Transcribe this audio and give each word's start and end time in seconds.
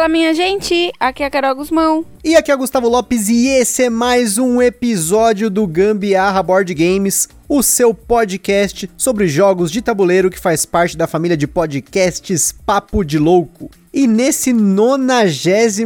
Fala 0.00 0.08
minha 0.08 0.32
gente, 0.32 0.90
aqui 0.98 1.22
é 1.22 1.26
a 1.26 1.30
Carol 1.30 1.54
Guzmão. 1.54 2.06
E 2.24 2.34
aqui 2.34 2.50
é 2.50 2.54
o 2.54 2.58
Gustavo 2.58 2.88
Lopes 2.88 3.28
e 3.28 3.48
esse 3.48 3.82
é 3.82 3.90
mais 3.90 4.38
um 4.38 4.62
episódio 4.62 5.50
do 5.50 5.66
Gambiarra 5.66 6.42
Board 6.42 6.72
Games, 6.72 7.28
o 7.46 7.62
seu 7.62 7.92
podcast 7.92 8.90
sobre 8.96 9.28
jogos 9.28 9.70
de 9.70 9.82
tabuleiro 9.82 10.30
que 10.30 10.38
faz 10.38 10.64
parte 10.64 10.96
da 10.96 11.06
família 11.06 11.36
de 11.36 11.46
podcasts 11.46 12.50
Papo 12.64 13.04
de 13.04 13.18
Louco. 13.18 13.70
E 13.92 14.06
nesse 14.06 14.54
96 14.54 15.84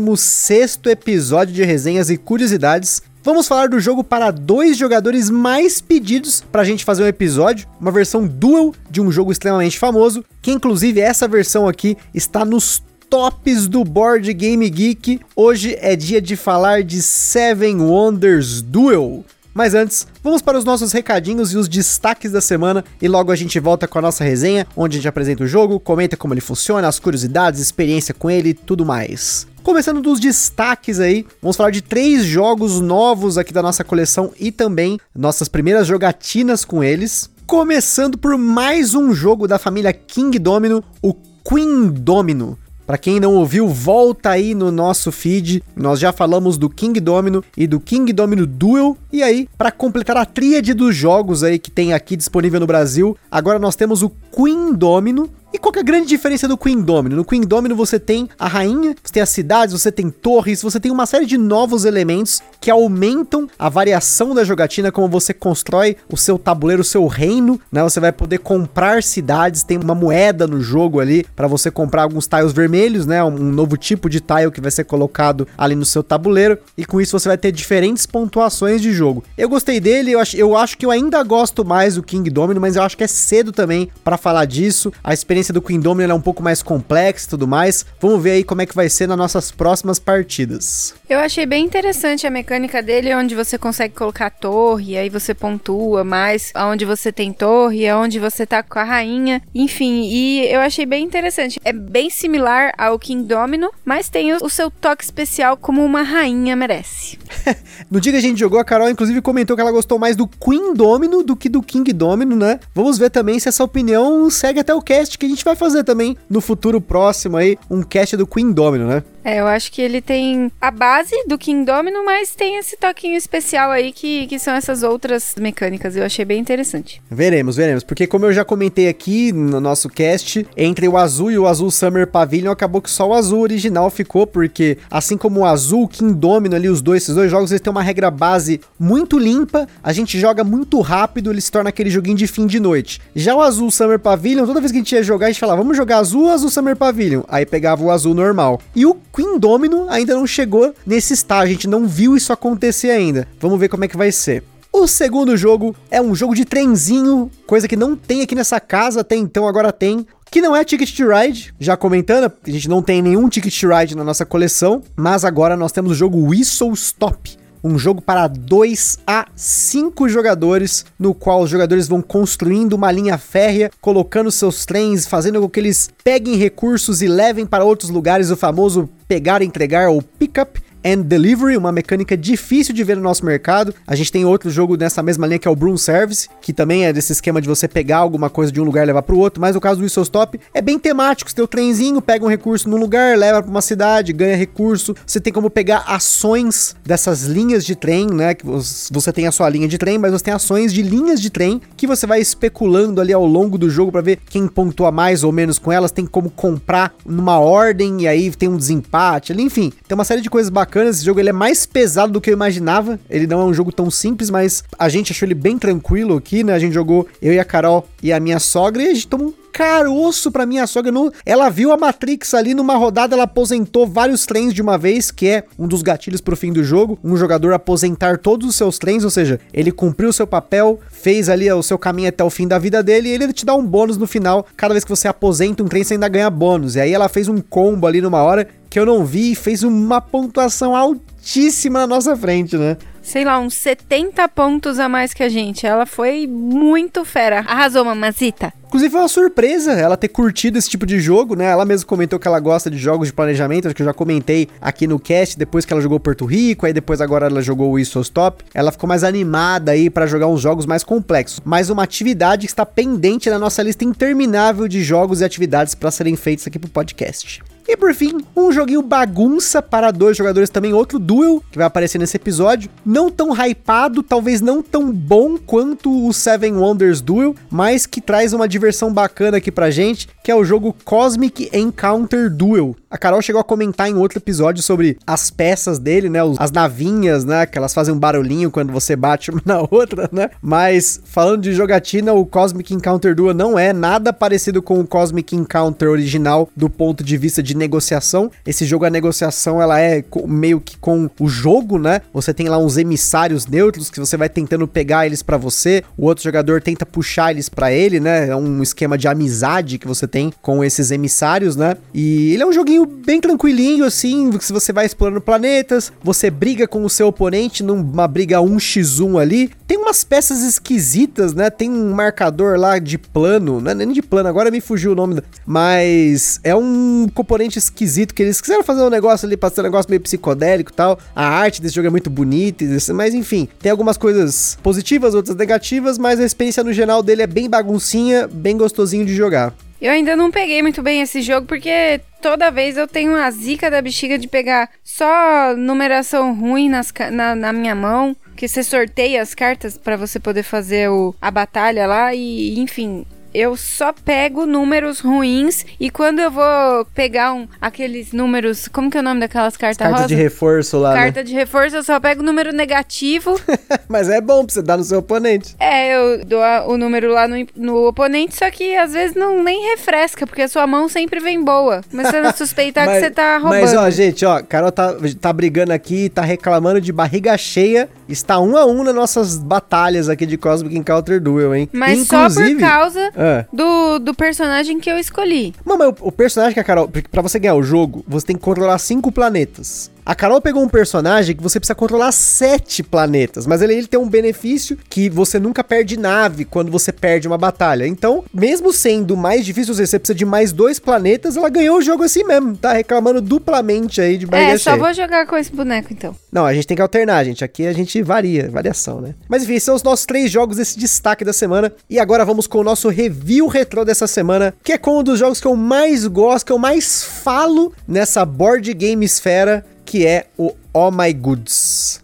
episódio 0.87 1.53
de 1.53 1.65
resenhas 1.65 2.09
e 2.09 2.17
curiosidades, 2.17 3.03
vamos 3.21 3.49
falar 3.49 3.69
do 3.69 3.81
jogo 3.81 4.05
para 4.05 4.31
dois 4.31 4.77
jogadores 4.77 5.29
mais 5.29 5.81
pedidos 5.81 6.41
para 6.53 6.63
a 6.63 6.65
gente 6.65 6.85
fazer 6.85 7.03
um 7.03 7.09
episódio, 7.09 7.67
uma 7.81 7.91
versão 7.91 8.25
dual 8.25 8.73
de 8.89 9.01
um 9.01 9.11
jogo 9.11 9.33
extremamente 9.33 9.77
famoso, 9.77 10.25
que 10.41 10.53
inclusive 10.53 11.01
essa 11.01 11.27
versão 11.27 11.67
aqui 11.67 11.97
está 12.15 12.45
nos 12.45 12.81
tops 13.15 13.69
do 13.69 13.85
Board 13.85 14.35
Game 14.35 14.69
Geek. 14.69 15.21
Hoje 15.37 15.79
é 15.81 15.95
dia 15.95 16.21
de 16.21 16.35
falar 16.35 16.83
de 16.83 17.01
Seven 17.01 17.81
Wonders 17.81 18.61
Duel. 18.61 19.25
Mas 19.55 19.73
antes, 19.73 20.05
vamos 20.21 20.43
para 20.43 20.59
os 20.59 20.65
nossos 20.65 20.91
recadinhos 20.91 21.53
e 21.53 21.57
os 21.57 21.69
destaques 21.69 22.33
da 22.33 22.41
semana 22.41 22.85
e 23.01 23.07
logo 23.07 23.31
a 23.31 23.37
gente 23.37 23.61
volta 23.61 23.87
com 23.87 24.01
a 24.01 24.03
nossa 24.03 24.25
resenha, 24.25 24.67
onde 24.77 24.97
a 24.97 24.99
gente 24.99 25.07
apresenta 25.07 25.45
o 25.45 25.47
jogo, 25.47 25.79
comenta 25.79 26.17
como 26.17 26.35
ele 26.35 26.41
funciona, 26.41 26.89
as 26.89 26.99
curiosidades, 26.99 27.61
experiência 27.61 28.13
com 28.13 28.29
ele 28.29 28.49
e 28.49 28.55
tudo 28.55 28.85
mais. 28.85 29.47
Começando 29.63 30.03
dos 30.03 30.19
destaques 30.19 30.99
aí, 30.99 31.25
vamos 31.41 31.57
falar 31.57 31.71
de 31.71 31.83
três 31.83 32.25
jogos 32.25 32.81
novos 32.81 33.39
aqui 33.39 33.53
da 33.53 33.63
nossa 33.63 33.85
coleção 33.85 34.33
e 34.41 34.51
também 34.51 34.99
nossas 35.15 35.49
primeiras 35.49 35.87
jogatinas 35.87 36.65
com 36.65 36.83
eles. 36.83 37.31
Começando 37.47 38.19
por 38.19 38.37
mais 38.37 38.93
um 38.93 39.15
jogo 39.15 39.47
da 39.47 39.57
família 39.57 39.93
King 39.93 40.37
Domino, 40.37 40.83
o 41.01 41.15
Queen 41.45 41.93
Domino. 41.93 42.59
Para 42.87 42.99
quem 42.99 43.19
não 43.19 43.35
ouviu, 43.35 43.67
volta 43.67 44.31
aí 44.31 44.55
no 44.55 44.71
nosso 44.71 45.11
feed. 45.11 45.63
Nós 45.75 45.99
já 45.99 46.13
falamos 46.13 46.59
do 46.59 46.69
King 46.69 47.01
Domino 47.01 47.43
e 47.57 47.67
do 47.67 47.81
King 47.81 48.13
Domino 48.13 48.47
Duel. 48.47 48.97
E 49.11 49.23
aí, 49.23 49.49
para 49.57 49.73
completar 49.73 50.17
a 50.19 50.27
tríade 50.27 50.75
dos 50.75 50.95
jogos 50.95 51.43
aí 51.43 51.59
que 51.59 51.71
tem 51.71 51.95
aqui 51.95 52.15
disponível 52.15 52.61
no 52.61 52.67
Brasil, 52.67 53.17
agora 53.31 53.59
nós 53.59 53.75
temos 53.75 54.03
o 54.03 54.11
Queen 54.11 54.75
Domino, 54.75 55.31
e 55.55 55.59
qual 55.59 55.73
é 55.77 55.79
a 55.79 55.85
grande 55.85 56.09
diferença 56.09 56.49
do 56.49 56.59
Queen 56.59 56.83
Domino? 56.83 57.15
No 57.15 57.25
Queen 57.25 57.43
Domino 57.43 57.77
você 57.77 57.97
tem 57.97 58.29
a 58.37 58.49
rainha, 58.49 58.93
você 59.01 59.13
tem 59.13 59.23
as 59.23 59.29
cidades, 59.29 59.73
você 59.73 59.93
tem 59.93 60.11
torres, 60.11 60.61
você 60.61 60.81
tem 60.81 60.91
uma 60.91 61.07
série 61.07 61.27
de 61.27 61.39
novos 61.39 61.85
elementos 61.85 62.43
que 62.61 62.73
aumentam 62.73 63.49
a 63.57 63.69
variação 63.69 64.35
da 64.35 64.43
jogatina, 64.43 64.91
como 64.91 65.07
você 65.07 65.33
constrói 65.33 65.97
o 66.11 66.17
seu 66.17 66.41
tabuleiro, 66.41 66.83
o 66.83 66.85
seu 66.85 67.07
reino, 67.07 67.61
né? 67.71 67.85
Você 67.85 68.01
vai 68.01 68.11
poder 68.11 68.39
comprar 68.39 69.01
cidades, 69.05 69.63
tem 69.63 69.79
uma 69.79 69.95
moeda 69.95 70.45
no 70.49 70.61
jogo 70.61 70.99
ali 70.99 71.25
para 71.37 71.47
você 71.47 71.71
comprar 71.71 72.03
alguns 72.03 72.27
tiles 72.27 72.53
vermelhos, 72.53 73.07
né? 73.07 73.23
Um 73.23 73.53
novo 73.53 73.77
tipo 73.77 74.11
de 74.11 74.19
tile 74.19 74.51
que 74.51 74.61
vai 74.61 74.73
ser 74.73 74.83
colocado 74.83 75.47
ali 75.57 75.77
no 75.77 75.85
seu 75.85 76.03
tabuleiro 76.03 76.59
e 76.77 76.85
com 76.85 77.01
isso 77.01 77.17
você 77.17 77.29
vai 77.29 77.39
ter 77.39 77.53
diferentes 77.53 78.07
pontuações 78.07 78.83
de 78.83 78.93
jogo. 78.93 79.23
Eu 79.39 79.49
gostei 79.49 79.79
dele, 79.79 80.11
eu 80.11 80.19
acho, 80.19 80.37
eu 80.37 80.57
acho 80.57 80.77
que 80.77 80.85
eu 80.85 80.91
ainda 80.91 81.23
gosto 81.23 81.65
mais 81.65 81.95
do 81.95 82.03
King 82.03 82.29
Domino, 82.29 82.61
mas 82.61 82.75
eu 82.75 82.83
acho 82.83 82.97
que 82.97 83.05
é 83.05 83.07
cedo 83.07 83.53
também 83.53 83.89
para 84.03 84.17
falar 84.17 84.47
disso. 84.47 84.93
A 85.03 85.15
experiência 85.15 85.44
experiência 85.45 85.55
do 85.55 85.61
Queen 85.61 85.81
Domino 85.81 86.11
é 86.11 86.15
um 86.15 86.21
pouco 86.21 86.43
mais 86.43 86.63
complexa 86.63 87.27
e 87.27 87.29
tudo 87.29 87.47
mais. 87.47 87.85
Vamos 88.01 88.23
ver 88.23 88.33
aí 88.33 88.45
como 88.45 88.63
é 88.63 88.67
que 88.67 88.75
vai 88.75 88.89
ser 88.89 89.07
nas 89.07 89.19
nossas 89.19 89.51
próximas 89.51 89.99
partidas. 89.99 90.95
Eu 91.09 91.19
achei 91.19 91.45
bem 91.45 91.65
interessante 91.65 92.27
a 92.27 92.31
mecânica 92.31 92.83
dele, 92.83 93.15
onde 93.15 93.35
você 93.35 93.59
consegue 93.59 93.95
colocar 93.95 94.31
torre, 94.31 94.97
aí 94.97 95.11
você 95.11 95.35
pontua 95.35 96.03
mais 96.03 96.51
aonde 96.55 96.85
você 96.85 97.13
tem 97.13 97.33
torre, 97.33 97.87
aonde 97.89 98.19
você 98.19 98.47
tá 98.47 98.63
com 98.63 98.79
a 98.79 98.85
rainha, 98.85 99.43
enfim, 99.55 100.05
e 100.05 100.47
eu 100.47 100.61
achei 100.61 100.87
bem 100.87 101.05
interessante. 101.05 101.61
É 101.65 101.73
bem 101.73 102.09
similar 102.09 102.73
ao 102.79 102.99
King 102.99 103.25
Domino, 103.25 103.71
mas 103.85 104.09
tem 104.09 104.33
o, 104.33 104.39
o 104.43 104.51
seu 104.51 104.71
toque 104.71 105.05
especial 105.05 105.57
como 105.57 105.85
uma 105.85 106.03
rainha 106.03 106.57
merece. 106.57 107.19
no 107.91 108.01
dia 108.01 108.13
que 108.13 108.19
a 108.19 108.23
gente 108.23 108.39
jogou, 108.39 108.59
a 108.59 108.65
Carol 108.65 108.89
inclusive 108.89 109.21
comentou 109.21 109.57
que 109.57 109.63
ela 109.63 109.73
gostou 109.73 109.99
mais 109.99 110.17
do 110.17 110.27
Queen 110.27 110.73
Domino 110.75 111.23
do 111.23 111.37
que 111.37 111.49
do 111.49 111.63
King 111.63 111.93
Domino, 111.93 112.35
né? 112.35 112.61
Vamos 112.75 112.97
ver 112.97 113.11
também 113.11 113.39
se 113.39 113.49
essa 113.49 113.63
opinião 113.63 114.31
segue 114.31 114.61
até 114.61 114.75
o 114.75 114.81
cast 114.81 115.19
que 115.25 115.33
a 115.33 115.35
gente 115.35 115.45
vai 115.45 115.57
fazer 115.57 115.85
também 115.85 116.17
no 116.29 116.41
futuro 116.41 116.81
próximo 116.81 117.37
aí, 117.37 117.59
um 117.71 117.83
cast 117.83 118.17
do 118.17 118.27
Queen 118.27 118.53
Domino, 118.53 118.87
né? 118.87 119.03
É, 119.25 119.41
eu 119.41 119.47
acho 119.47 119.73
que 119.73 119.81
ele 119.81 120.03
tem 120.03 120.53
a 120.61 120.71
base 120.71 121.15
do 121.27 121.39
King 121.39 121.65
Domino, 121.65 122.05
mas 122.05 122.35
tem 122.35 122.59
esse 122.59 122.77
toquinho 122.77 123.17
especial 123.17 123.71
aí 123.71 123.91
que, 123.91 124.27
que 124.27 124.39
são 124.39 124.55
essas 124.55 124.83
outras 124.83 125.35
mecânicas. 125.41 125.97
Eu 125.97 126.05
achei 126.05 126.27
bem 126.27 126.39
interessante. 126.39 127.03
Veremos, 127.11 127.57
veremos. 127.57 127.83
Porque 127.83 128.07
como 128.07 128.27
eu 128.27 128.33
já 128.35 128.45
comentei 128.45 128.87
aqui 128.87 129.33
no 129.33 129.61
nosso 129.61 129.89
cast, 129.89 130.47
entre 130.55 130.87
o 130.87 130.99
azul 130.99 131.31
e 131.31 131.39
o 131.39 131.47
azul 131.47 131.71
Summer 131.71 132.07
Pavilion, 132.07 132.53
acabou 132.53 132.83
que 132.83 132.91
só 132.91 133.09
o 133.09 133.15
azul 133.15 133.41
original 133.41 133.89
ficou, 133.89 134.27
porque 134.27 134.77
assim 134.91 135.17
como 135.17 135.41
o 135.41 135.45
azul, 135.47 135.85
o 135.85 135.89
King 135.89 136.13
Domino 136.13 136.55
ali, 136.55 136.69
os 136.69 136.83
dois, 136.83 137.03
esses 137.03 137.15
dois 137.15 137.31
jogos, 137.31 137.51
eles 137.51 137.63
têm 137.63 137.71
uma 137.71 137.83
regra 137.83 138.11
base 138.11 138.61
muito 138.79 139.19
limpa, 139.19 139.67
a 139.83 139.93
gente 139.93 140.21
joga 140.21 140.45
muito 140.45 140.81
rápido, 140.83 141.31
ele 141.31 141.41
se 141.41 141.51
torna 141.51 141.71
aquele 141.71 141.89
joguinho 141.89 142.17
de 142.17 142.27
fim 142.27 142.47
de 142.47 142.61
noite. 142.61 143.01
Já 143.17 143.35
o 143.35 143.41
azul 143.41 143.71
Summer 143.71 143.99
Pavilion, 143.99 144.45
toda 144.45 144.61
vez 144.61 144.71
que 144.71 144.79
a 144.79 144.81
gente 144.81 144.95
ia 144.95 145.03
jogar, 145.03 145.27
a 145.27 145.31
gente 145.31 145.41
falava, 145.41 145.63
vamos 145.63 145.77
jogar 145.79 145.99
azul 145.99 146.25
ou 146.25 146.31
azul 146.31 146.51
Summer 146.51 146.77
Pavilion? 146.77 147.23
Aí 147.27 147.47
pegava 147.47 147.83
o 147.83 147.91
azul 147.91 148.13
normal. 148.13 148.61
E 148.77 148.85
o 148.85 148.95
Queen 149.15 149.39
Domino 149.39 149.87
ainda 149.89 150.13
não 150.15 150.27
chegou 150.27 150.75
nesse 150.85 151.15
estágio, 151.15 151.51
a 151.51 151.53
gente 151.53 151.69
não 151.69 151.87
viu 151.87 152.17
isso 152.17 152.33
acontecer 152.33 152.91
ainda. 152.91 153.29
Vamos 153.39 153.61
ver 153.61 153.69
como 153.69 153.85
é 153.85 153.89
que 153.89 153.97
vai 153.97 154.11
ser. 154.11 154.43
O 154.73 154.89
segundo 154.89 155.37
jogo 155.37 155.77
é 155.89 156.03
um 156.03 156.17
jogo 156.17 156.35
de 156.35 156.45
trenzinho, 156.45 157.31
coisa 157.47 157.69
que 157.69 157.77
não 157.77 157.95
tem 157.95 158.23
aqui 158.23 158.35
nessa 158.35 158.59
casa 158.59 159.03
até 159.03 159.15
então, 159.15 159.47
agora 159.47 159.73
tem. 159.73 160.05
Que 160.29 160.41
não 160.41 160.57
é 160.57 160.65
Ticket 160.65 160.97
to 160.97 161.05
Ride, 161.09 161.55
já 161.61 161.77
comentando, 161.77 162.33
a 162.45 162.51
gente 162.51 162.69
não 162.69 162.83
tem 162.83 163.01
nenhum 163.01 163.29
Ticket 163.29 163.57
to 163.61 163.69
Ride 163.69 163.95
na 163.95 164.03
nossa 164.03 164.27
coleção, 164.27 164.83
mas 164.97 165.25
agora 165.25 165.57
nós 165.57 165.71
temos 165.71 165.93
o 165.93 165.95
jogo 165.95 166.19
Whistle 166.19 166.73
Stop 166.73 167.44
um 167.65 167.79
jogo 167.79 168.03
para 168.03 168.29
2 168.29 168.99
a 169.07 169.27
5 169.35 170.07
jogadores, 170.07 170.85
no 170.99 171.15
qual 171.15 171.41
os 171.41 171.49
jogadores 171.49 171.89
vão 171.89 172.03
construindo 172.03 172.75
uma 172.75 172.93
linha 172.93 173.17
férrea, 173.17 173.71
colocando 173.81 174.31
seus 174.31 174.67
trens, 174.67 175.07
fazendo 175.07 175.41
com 175.41 175.49
que 175.49 175.61
eles 175.61 175.89
peguem 176.05 176.37
recursos 176.37 177.01
e 177.01 177.09
levem 177.09 177.47
para 177.47 177.65
outros 177.65 177.89
lugares, 177.89 178.31
o 178.31 178.37
famoso 178.37 178.89
pegar, 179.09 179.41
entregar 179.41 179.89
ou 179.89 180.03
pick-up 180.03 180.63
and 180.85 181.01
Delivery, 181.01 181.57
uma 181.57 181.73
mecânica 181.73 182.17
difícil 182.17 182.75
de 182.75 182.85
ver 182.85 182.97
no 182.97 183.03
nosso 183.03 183.25
mercado. 183.25 183.75
A 183.87 183.95
gente 183.95 184.13
tem 184.13 184.25
outro 184.25 184.51
jogo 184.51 184.77
nessa 184.77 185.03
mesma 185.03 185.27
linha 185.27 185.39
que 185.39 185.49
é 185.49 185.51
o 185.51 185.57
Broom 185.57 185.79
Service, 185.79 186.29
que 186.43 186.53
também 186.53 186.85
é 186.85 186.93
desse 186.93 187.13
esquema 187.13 187.41
de 187.41 187.49
você 187.49 187.67
pegar 187.67 187.99
alguma 187.99 188.29
coisa 188.29 188.53
de 188.53 188.61
um 188.61 188.65
lugar 188.65 188.83
e 188.83 188.87
levar 188.87 189.03
para 189.03 189.15
o 189.15 189.19
outro, 189.19 189.41
mas 189.41 189.55
no 189.55 189.61
caso 189.61 189.79
do 189.79 189.85
Whistle 189.85 190.03
Stop 190.03 190.39
é 190.53 190.61
bem 190.61 190.79
temático. 190.79 191.31
Você 191.31 191.37
tem 191.37 191.45
o 191.45 191.49
trenzinho, 191.49 192.03
pega 192.03 192.25
um 192.25 192.29
recurso 192.29 192.69
num 192.69 192.77
lugar, 192.77 193.17
leva 193.17 193.43
para 193.43 193.51
uma 193.51 193.63
cidade, 193.63 194.13
ganha 194.13 194.37
recurso. 194.37 194.95
Você 195.07 195.21
tem 195.21 195.33
como 195.33 195.49
pegar 195.49 195.85
ações 195.87 196.77
dessas 196.85 197.23
linhas 197.23 197.65
de 197.65 197.75
trem, 197.75 198.07
né? 198.09 198.35
Que 198.35 198.45
você 198.45 199.13
tem 199.13 199.27
a 199.27 199.33
sua 199.33 199.49
linha 199.49 199.67
de 199.67 199.79
trem, 199.79 199.97
mas 199.97 200.13
você 200.13 200.25
tem 200.25 200.35
ações 200.35 200.73
de 200.73 200.83
linhas 200.83 201.21
de 201.21 201.31
trem 201.31 201.63
que 201.77 201.87
você 201.87 202.07
vai 202.07 202.21
especulando 202.21 203.01
ali 203.01 203.13
ao 203.13 203.25
longo 203.25 203.57
do 203.57 203.71
jogo 203.71 203.91
para 203.91 204.03
ver 204.03 204.19
quem 204.29 204.47
pontua 204.47 204.93
mais 204.93 205.25
ou 205.25 205.33
menos 205.33 205.59
com 205.59 205.73
elas. 205.73 205.91
Tem 205.91 206.05
como 206.05 206.29
comprar 206.29 206.93
numa 207.07 207.39
ordem 207.39 208.03
e 208.03 208.09
aí 208.09 208.31
tem 208.33 208.49
um 208.49 208.57
desempate. 208.57 209.33
Ali, 209.33 209.43
enfim, 209.43 209.73
tem 209.89 209.95
uma 209.95 210.05
série 210.05 210.21
de 210.21 210.29
coisas 210.29 210.51
bacanas 210.51 210.74
bacana. 210.75 210.91
Esse 210.91 211.05
jogo 211.05 211.21
ele 211.21 211.29
é 211.29 211.33
mais 211.33 211.65
pesado 211.65 212.13
do 212.13 212.21
que 212.21 212.31
eu 212.31 212.35
imaginava. 212.35 212.99
Ele 213.09 213.27
não 213.27 213.41
é 213.41 213.45
um 213.45 213.55
jogo 213.55 213.71
tão 213.71 213.91
simples, 213.91 214.29
mas 214.29 214.65
a 214.77 214.89
gente 214.89 215.13
achou 215.13 215.27
ele 215.27 215.35
bem 215.35 215.57
tranquilo 215.57 216.17
aqui, 216.17 216.43
né? 216.43 216.53
A 216.53 216.59
gente 216.59 216.73
jogou 216.73 217.07
eu 217.23 217.33
e 217.33 217.39
a 217.39 217.45
Carol 217.45 217.87
e 218.03 218.13
a 218.13 218.19
minha 218.19 218.41
sogra 218.41 218.83
e 218.83 218.89
a 218.89 218.95
gente 218.95 219.07
tomou 219.07 219.35
caroço 219.55 220.33
pra 220.33 220.45
minha 220.45 220.67
sogra. 220.67 220.91
No, 220.91 221.13
ela 221.25 221.49
viu 221.49 221.71
a 221.71 221.77
Matrix 221.77 222.35
ali 222.35 222.55
numa 222.55 222.75
rodada, 222.75 223.15
ela 223.15 223.23
aposentou 223.23 223.87
vários 223.87 224.27
trens 224.27 224.53
de 224.53 224.61
uma 224.61 224.77
vez, 224.77 225.13
que 225.13 225.29
é 225.29 225.45
um 225.57 225.69
dos 225.69 225.81
gatilhos 225.81 226.21
pro 226.21 226.37
fim 226.37 226.53
do 226.53 226.65
jogo. 226.65 226.99
Um 227.05 227.17
jogador 227.17 227.53
aposentar 227.53 228.19
todos 228.19 228.49
os 228.49 228.57
seus 228.57 228.79
trens, 228.79 229.05
ou 229.05 229.11
seja, 229.11 229.39
ele 229.53 229.71
cumpriu 229.71 230.09
o 230.09 230.13
seu 230.13 230.27
papel, 230.27 230.81
fez 230.91 231.29
ali 231.29 231.51
o 231.53 231.63
seu 231.63 231.79
caminho 231.79 232.09
até 232.09 232.25
o 232.25 232.31
fim 232.31 232.49
da 232.49 232.59
vida 232.59 232.83
dele 232.83 233.09
e 233.09 233.13
ele 233.13 233.33
te 233.33 233.47
dá 233.47 233.55
um 233.55 233.65
bônus 233.65 233.97
no 233.97 234.09
final. 234.09 234.45
Cada 234.57 234.75
vez 234.75 234.83
que 234.83 234.91
você 234.91 235.07
aposenta 235.07 235.63
um 235.63 235.69
trem, 235.69 235.85
você 235.85 235.95
ainda 235.95 236.09
ganha 236.09 236.29
bônus. 236.29 236.75
E 236.75 236.81
aí 236.81 236.93
ela 236.93 237.09
fez 237.09 237.29
um 237.29 237.39
combo 237.39 237.87
ali 237.87 238.01
numa 238.01 238.23
hora 238.25 238.49
que 238.69 238.81
eu 238.81 238.85
não 238.85 239.05
vi 239.05 239.33
e 239.33 239.37
fez 239.37 239.63
uma 239.63 240.01
pontuação 240.01 240.75
altíssima 240.75 241.79
na 241.79 241.87
nossa 241.87 242.17
frente, 242.17 242.57
né? 242.57 242.77
sei 243.05 243.23
lá, 243.23 243.39
uns 243.39 243.55
70 243.55 244.27
pontos 244.31 244.81
a 244.81 244.89
mais 244.89 245.13
que 245.15 245.23
a 245.23 245.29
gente. 245.29 245.67
Ela 245.67 245.87
foi 245.87 246.27
muito 246.27 247.05
fera. 247.05 247.41
Arrasou, 247.41 247.85
mamazita. 247.85 248.53
Inclusive 248.75 248.91
foi 248.91 249.03
uma 249.03 249.09
surpresa 249.09 249.71
ela 249.71 249.97
ter 249.97 250.09
curtido 250.09 250.59
esse 250.59 250.69
tipo 250.69 250.85
de 250.85 250.99
jogo, 250.99 251.37
né? 251.37 251.45
Ela 251.45 251.65
mesma 251.65 251.87
comentou 251.87 252.19
que 252.19 252.27
ela 252.27 252.41
gosta 252.41 252.69
de 252.69 252.77
jogos 252.77 253.07
de 253.07 253.15
planejamento, 253.15 253.67
acho 253.67 253.75
que 253.77 253.83
eu 253.83 253.87
já 253.87 253.95
comentei 253.95 254.49
aqui 254.61 254.89
no 254.89 254.99
cast, 254.99 255.39
depois 255.39 255.65
que 255.65 255.73
ela 255.73 255.81
jogou 255.81 256.01
Porto 256.01 256.25
Rico, 256.25 256.67
aí 256.67 256.73
depois 256.73 257.01
agora 257.01 257.27
ela 257.27 257.41
jogou 257.41 257.71
o 257.71 257.79
Isso 257.79 258.01
Stop. 258.01 258.43
Ela 258.53 258.73
ficou 258.73 258.89
mais 258.89 259.05
animada 259.05 259.71
aí 259.71 259.89
para 259.89 260.09
jogar 260.09 260.27
uns 260.27 260.41
jogos 260.41 260.67
mais 260.67 260.83
complexos. 260.83 261.41
Mais 261.45 261.71
uma 261.71 261.85
atividade 261.85 262.49
que 262.49 262.53
está 262.53 262.67
pendente 262.67 263.31
na 263.31 263.39
nossa 263.39 263.63
lista 263.63 263.85
interminável 263.85 264.67
de 264.67 264.83
jogos 264.83 265.21
e 265.21 265.25
atividades 265.25 265.77
para 265.77 265.93
serem 265.93 266.17
feitos 266.17 266.45
aqui 266.45 266.59
pro 266.59 266.69
podcast. 266.69 267.45
E 267.67 267.77
por 267.77 267.95
fim, 267.95 268.21
um 268.37 268.53
joguinho 268.53 268.83
bagunça 268.83 269.63
para 269.63 269.91
dois 269.91 270.17
jogadores 270.17 270.51
também, 270.51 270.75
outro 270.75 270.99
duel, 270.99 271.43
que 271.51 271.57
vai 271.57 271.67
aparecer 271.67 271.99
nesse 271.99 272.17
episódio. 272.17 272.71
Não 272.85 273.11
tão 273.11 273.33
hypado, 273.33 274.03
talvez 274.03 274.41
não 274.41 274.63
tão 274.63 274.93
bom 274.93 275.39
quanto 275.39 276.07
o 276.07 276.13
Seven 276.13 276.55
Wonders 276.55 277.01
Duel, 277.01 277.35
mas 277.51 277.87
que 277.87 278.01
traz 278.01 278.33
uma 278.33 278.47
diversão 278.47 278.93
bacana 278.93 279.39
aqui 279.39 279.51
pra 279.51 279.71
gente, 279.71 280.09
que 280.23 280.31
é 280.31 280.35
o 280.35 280.45
jogo 280.45 280.77
Cosmic 280.85 281.49
Encounter 281.53 282.31
Duel. 282.31 282.77
A 282.91 282.99
Carol 282.99 283.23
chegou 283.23 283.41
a 283.41 283.45
comentar 283.45 283.89
em 283.89 283.95
outro 283.95 284.19
episódio 284.19 284.63
sobre 284.63 284.99
as 285.07 285.31
peças 285.31 285.79
dele, 285.79 286.09
né? 286.09 286.21
As 286.39 286.53
navinhas, 286.53 287.25
né? 287.25 287.45
Que 287.47 287.59
elas 287.59 287.75
fazem 287.75 287.95
um 287.95 287.99
barulhinho 287.99 288.51
quando 288.51 288.73
você 288.73 288.95
bate 288.95 289.31
uma 289.31 289.43
na 289.45 289.61
outra, 289.69 290.09
né? 290.13 290.31
Mas 290.41 291.01
falando 291.05 291.43
de 291.43 291.55
jogatina, 291.55 292.13
o 292.13 292.25
Cosmic 292.27 292.73
Encounter 292.73 293.15
Duel 293.15 293.35
não 293.35 293.59
é 293.59 293.73
nada 293.73 294.13
parecido 294.13 294.63
com 294.63 294.79
o 294.79 294.87
Cosmic 294.87 295.35
Encounter 295.35 295.89
original 295.89 296.49
do 296.55 296.71
ponto 296.71 297.03
de 297.03 297.17
vista 297.17 297.43
de 297.43 297.54
de 297.55 297.59
negociação. 297.59 298.31
Esse 298.45 298.67
jogo, 298.67 298.85
a 298.85 298.91
negociação, 298.91 299.63
ela 299.63 299.81
é 299.81 300.05
meio 300.27 300.61
que 300.61 300.77
com 300.77 301.09
o 301.19 301.29
jogo, 301.29 301.79
né? 301.79 302.01
Você 302.13 302.35
tem 302.35 302.49
lá 302.49 302.59
uns 302.59 302.77
emissários 302.77 303.47
neutros 303.47 303.89
que 303.89 304.01
você 304.01 304.17
vai 304.17 304.29
tentando 304.29 304.67
pegar 304.67 305.07
eles 305.07 305.23
para 305.23 305.37
você, 305.37 305.83
o 305.97 306.07
outro 306.07 306.25
jogador 306.25 306.61
tenta 306.61 306.85
puxar 306.85 307.31
eles 307.31 307.49
para 307.49 307.73
ele, 307.73 308.01
né? 308.01 308.29
É 308.29 308.37
um 308.37 308.63
esquema 308.63 308.99
de 308.99 309.09
amizade 309.09 309.79
que 309.79 309.87
você 309.87 310.07
tem 310.07 310.33
com 310.43 310.63
esses 310.63 310.91
emissários, 310.91 311.57
né? 311.57 311.77
E 311.93 312.33
ele 312.33 312.43
é 312.43 312.47
um 312.47 312.53
joguinho 312.53 312.85
bem 312.85 313.21
tranquilinho, 313.21 313.85
assim, 313.85 314.31
se 314.41 314.53
você 314.53 314.73
vai 314.73 314.87
explorando 314.87 315.21
planetas, 315.21 315.93
você 316.03 316.31
briga 316.31 316.67
com 316.67 316.85
o 316.85 316.91
seu 316.91 317.07
oponente 317.09 317.63
numa 317.63 318.09
briga 318.09 318.39
1x1 318.39 319.21
ali. 319.21 319.51
Tem 319.75 319.83
umas 319.83 320.05
peças 320.05 320.41
esquisitas, 320.43 321.35
né? 321.35 321.51
Tem 321.51 321.69
um 321.69 321.93
marcador 321.93 322.57
lá 322.57 322.79
de 322.79 322.97
plano, 322.97 323.61
não 323.61 323.73
é 323.73 323.75
nem 323.75 323.91
de 323.91 324.01
plano, 324.01 324.29
agora 324.29 324.49
me 324.49 324.61
fugiu 324.61 324.93
o 324.93 324.95
nome, 324.95 325.21
mas 325.45 326.39
é 326.45 326.55
um 326.55 327.09
componente 327.13 327.59
esquisito, 327.59 328.15
que 328.15 328.23
eles 328.23 328.41
quiseram 328.41 328.63
fazer 328.63 328.83
um 328.83 328.89
negócio 328.89 329.27
ali, 329.27 329.37
passar 329.37 329.63
um 329.63 329.65
negócio 329.65 329.91
meio 329.91 330.01
psicodélico 330.01 330.71
e 330.71 330.75
tal. 330.75 330.97
A 331.13 331.27
arte 331.27 331.61
desse 331.61 331.75
jogo 331.75 331.89
é 331.89 331.91
muito 331.91 332.09
bonita, 332.09 332.65
mas 332.95 333.15
enfim, 333.15 333.49
tem 333.59 333.73
algumas 333.73 333.97
coisas 333.97 334.57
positivas, 334.63 335.13
outras 335.13 335.37
negativas, 335.37 335.99
mas 335.99 336.21
a 336.21 336.25
experiência 336.25 336.63
no 336.63 336.73
geral 336.73 337.03
dele 337.03 337.23
é 337.23 337.27
bem 337.27 337.51
baguncinha, 337.51 338.29
bem 338.29 338.57
gostosinho 338.57 339.05
de 339.05 339.13
jogar. 339.13 339.53
Eu 339.83 339.91
ainda 339.91 340.15
não 340.15 340.31
peguei 340.31 340.63
muito 340.63 340.83
bem 340.83 341.01
esse 341.03 341.21
jogo 341.21 341.47
porque 341.49 342.01
toda 342.23 342.51
vez 342.51 342.77
eu 342.77 342.87
tenho 342.87 343.17
a 343.17 343.31
zica 343.31 343.71
da 343.71 343.83
bexiga 343.83 344.17
de 344.17 344.29
pegar 344.29 344.71
só 344.83 345.55
numeração 345.57 346.33
ruim 346.33 346.71
nas, 346.71 346.91
na, 347.11 347.35
na 347.35 347.53
minha 347.53 347.75
mão. 347.75 348.17
Que 348.37 348.49
você 348.49 348.63
sorteia 348.63 349.23
as 349.23 349.35
cartas 349.35 349.79
para 349.79 349.97
você 349.97 350.19
poder 350.19 350.43
fazer 350.43 350.91
o, 350.91 351.15
a 351.21 351.31
batalha 351.31 351.87
lá 351.87 352.15
e, 352.15 352.59
enfim, 352.59 353.07
eu 353.35 353.57
só 353.57 353.93
pego 353.93 354.47
números 354.47 355.01
ruins 355.01 355.67
e 355.81 355.91
quando 355.91 356.21
eu 356.21 356.31
vou 356.31 356.85
pegar 356.95 357.33
um, 357.33 357.49
aqueles 357.61 358.13
números, 358.13 358.69
como 358.69 358.89
que 358.89 358.97
é 358.97 359.01
o 359.01 359.03
nome 359.03 359.19
daquelas 359.19 359.57
cartas 359.57 359.79
Carta 359.79 359.97
rosa? 359.97 360.09
de 360.09 360.15
reforço 360.15 360.79
lá, 360.79 360.95
Carta 360.95 361.21
né? 361.21 361.25
de 361.25 361.35
reforço, 361.35 361.77
eu 361.77 361.83
só 361.83 361.99
pego 361.99 362.23
número 362.23 362.53
negativo. 362.53 363.39
Mas 363.89 364.09
é 364.09 364.21
bom 364.21 364.45
pra 364.45 364.55
você 364.55 364.63
dar 364.63 364.77
no 364.77 364.85
seu 364.85 365.01
oponente. 365.01 365.57
É, 365.59 365.97
eu 365.97 366.25
dou 366.25 366.41
a, 366.41 366.65
o 366.69 366.79
número 366.79 367.13
lá 367.13 367.27
no, 367.27 367.45
no 367.57 367.89
oponente, 367.89 368.37
só 368.37 368.49
que 368.53 368.77
às 368.77 368.93
vezes 368.93 369.17
não 369.17 369.43
nem 369.43 369.71
refresca, 369.71 370.27
porque 370.27 370.43
a 370.43 370.49
sua 370.49 370.67
mão 370.67 370.89
sempre 370.89 371.19
vem 371.19 371.43
boa. 371.43 371.81
Começando 371.91 372.27
a 372.27 372.33
suspeitar 372.33 372.87
mas, 372.87 372.95
que 373.03 373.05
você 373.07 373.11
tá 373.11 373.39
roubando. 373.39 373.61
Mas 373.61 373.75
ó, 373.75 373.91
gente, 373.91 374.25
ó, 374.25 374.41
Carol 374.43 374.71
tá, 374.71 374.95
tá 375.21 375.33
brigando 375.33 375.73
aqui, 375.73 376.09
tá 376.09 376.23
reclamando 376.23 376.81
de 376.81 376.93
barriga 376.93 377.37
cheia, 377.37 377.89
está 378.09 378.39
um 378.39 378.57
a 378.57 378.65
um 378.65 378.85
nas 378.85 378.95
nossas 378.95 379.37
batalhas 379.39 380.09
aqui 380.09 380.25
de 380.25 380.37
Cosmic 380.39 380.77
Encounter 380.77 381.21
Duel, 381.21 381.53
hein? 381.53 381.69
Mas 381.73 381.99
Inclusive, 381.99 382.49
só 382.49 382.55
por 382.55 382.61
causa 382.61 383.24
é. 383.25 383.47
do, 383.53 383.99
do 383.99 384.15
personagem 384.15 384.79
que 384.79 384.91
eu 384.91 384.99
escolhi. 384.99 385.55
Mas, 385.65 385.79
mas 385.79 385.89
o, 385.89 386.09
o 386.09 386.13
personagem 386.13 386.55
que 386.55 386.61
a 386.61 386.65
Carol. 386.65 386.91
Pra 387.11 387.23
você 387.23 387.39
ganhar 387.39 387.55
o 387.55 387.63
jogo, 387.63 388.05
você 388.07 388.27
tem 388.27 388.37
que 388.37 388.43
controlar 388.43 388.79
cinco 388.79 389.11
planetas. 389.11 389.91
A 390.07 390.15
Carol 390.15 390.41
pegou 390.41 390.63
um 390.63 390.69
personagem 390.69 391.35
que 391.35 391.43
você 391.43 391.59
precisa 391.59 391.75
controlar 391.75 392.13
sete 392.13 392.83
planetas, 392.83 393.47
mas 393.47 393.63
ele, 393.63 393.73
ele 393.75 393.87
tem 393.87 393.99
um 393.99 394.09
benefício 394.09 394.77
que 394.91 395.09
você 395.09 395.39
nunca 395.39 395.65
perde 395.65 395.97
nave 395.99 396.45
quando 396.45 396.71
você 396.71 396.93
perde 396.93 397.27
uma 397.27 397.39
batalha. 397.39 397.87
Então, 397.87 398.23
mesmo 398.33 398.71
sendo 398.71 399.17
mais 399.17 399.47
difícil, 399.47 399.75
você 399.75 399.99
precisa 399.99 400.15
de 400.15 400.27
mais 400.27 400.53
dois 400.53 400.79
planetas, 400.79 401.37
ela 401.39 401.49
ganhou 401.49 401.79
o 401.79 401.83
jogo 401.83 402.03
assim 402.03 402.23
mesmo, 402.23 402.55
tá 402.55 402.75
reclamando 402.75 403.23
duplamente 403.23 404.01
aí 404.01 404.19
de 404.19 404.27
barriga 404.27 404.53
É, 404.53 404.59
só 404.59 404.73
cheia. 404.73 404.83
vou 404.83 404.93
jogar 404.93 405.27
com 405.27 405.37
esse 405.37 405.51
boneco 405.51 405.89
então. 405.91 406.15
Não, 406.31 406.45
a 406.45 406.53
gente 406.53 406.67
tem 406.67 406.77
que 406.77 406.83
alternar, 406.83 407.25
gente. 407.25 407.43
Aqui 407.43 407.67
a 407.67 407.73
gente 407.73 408.03
varia, 408.03 408.51
variação, 408.51 409.01
né? 409.01 409.15
Mas 409.27 409.45
enfim, 409.45 409.59
são 409.59 409.75
os 409.75 409.83
nossos 409.83 410.05
três 410.05 410.31
jogos 410.31 410.59
desse 410.59 410.79
destaque 410.79 411.25
da 411.25 411.33
semana. 411.33 411.73
E 411.89 411.99
agora 411.99 412.25
vamos 412.27 412.47
com 412.47 412.59
o 412.59 412.65
nosso 412.65 412.89
review 412.91 413.47
retrô 413.47 413.85
dessa 413.85 414.07
semana, 414.07 414.53
que 414.63 414.73
é 414.73 414.79
com 414.79 414.99
um 414.99 415.03
dos 415.03 415.19
jogos 415.19 415.41
que 415.41 415.47
eu 415.47 415.57
mais 415.57 416.07
gosto, 416.07 416.45
que 416.47 416.53
eu 416.53 416.59
mais 416.59 417.05
falo 417.05 417.73
nessa 417.89 418.25
board 418.25 418.73
game 418.75 419.05
esfera 419.05 419.65
que 419.95 420.05
é 420.05 420.27
o 420.37 420.53
Oh 420.73 420.91
My 420.91 421.13
Goods. 421.13 422.03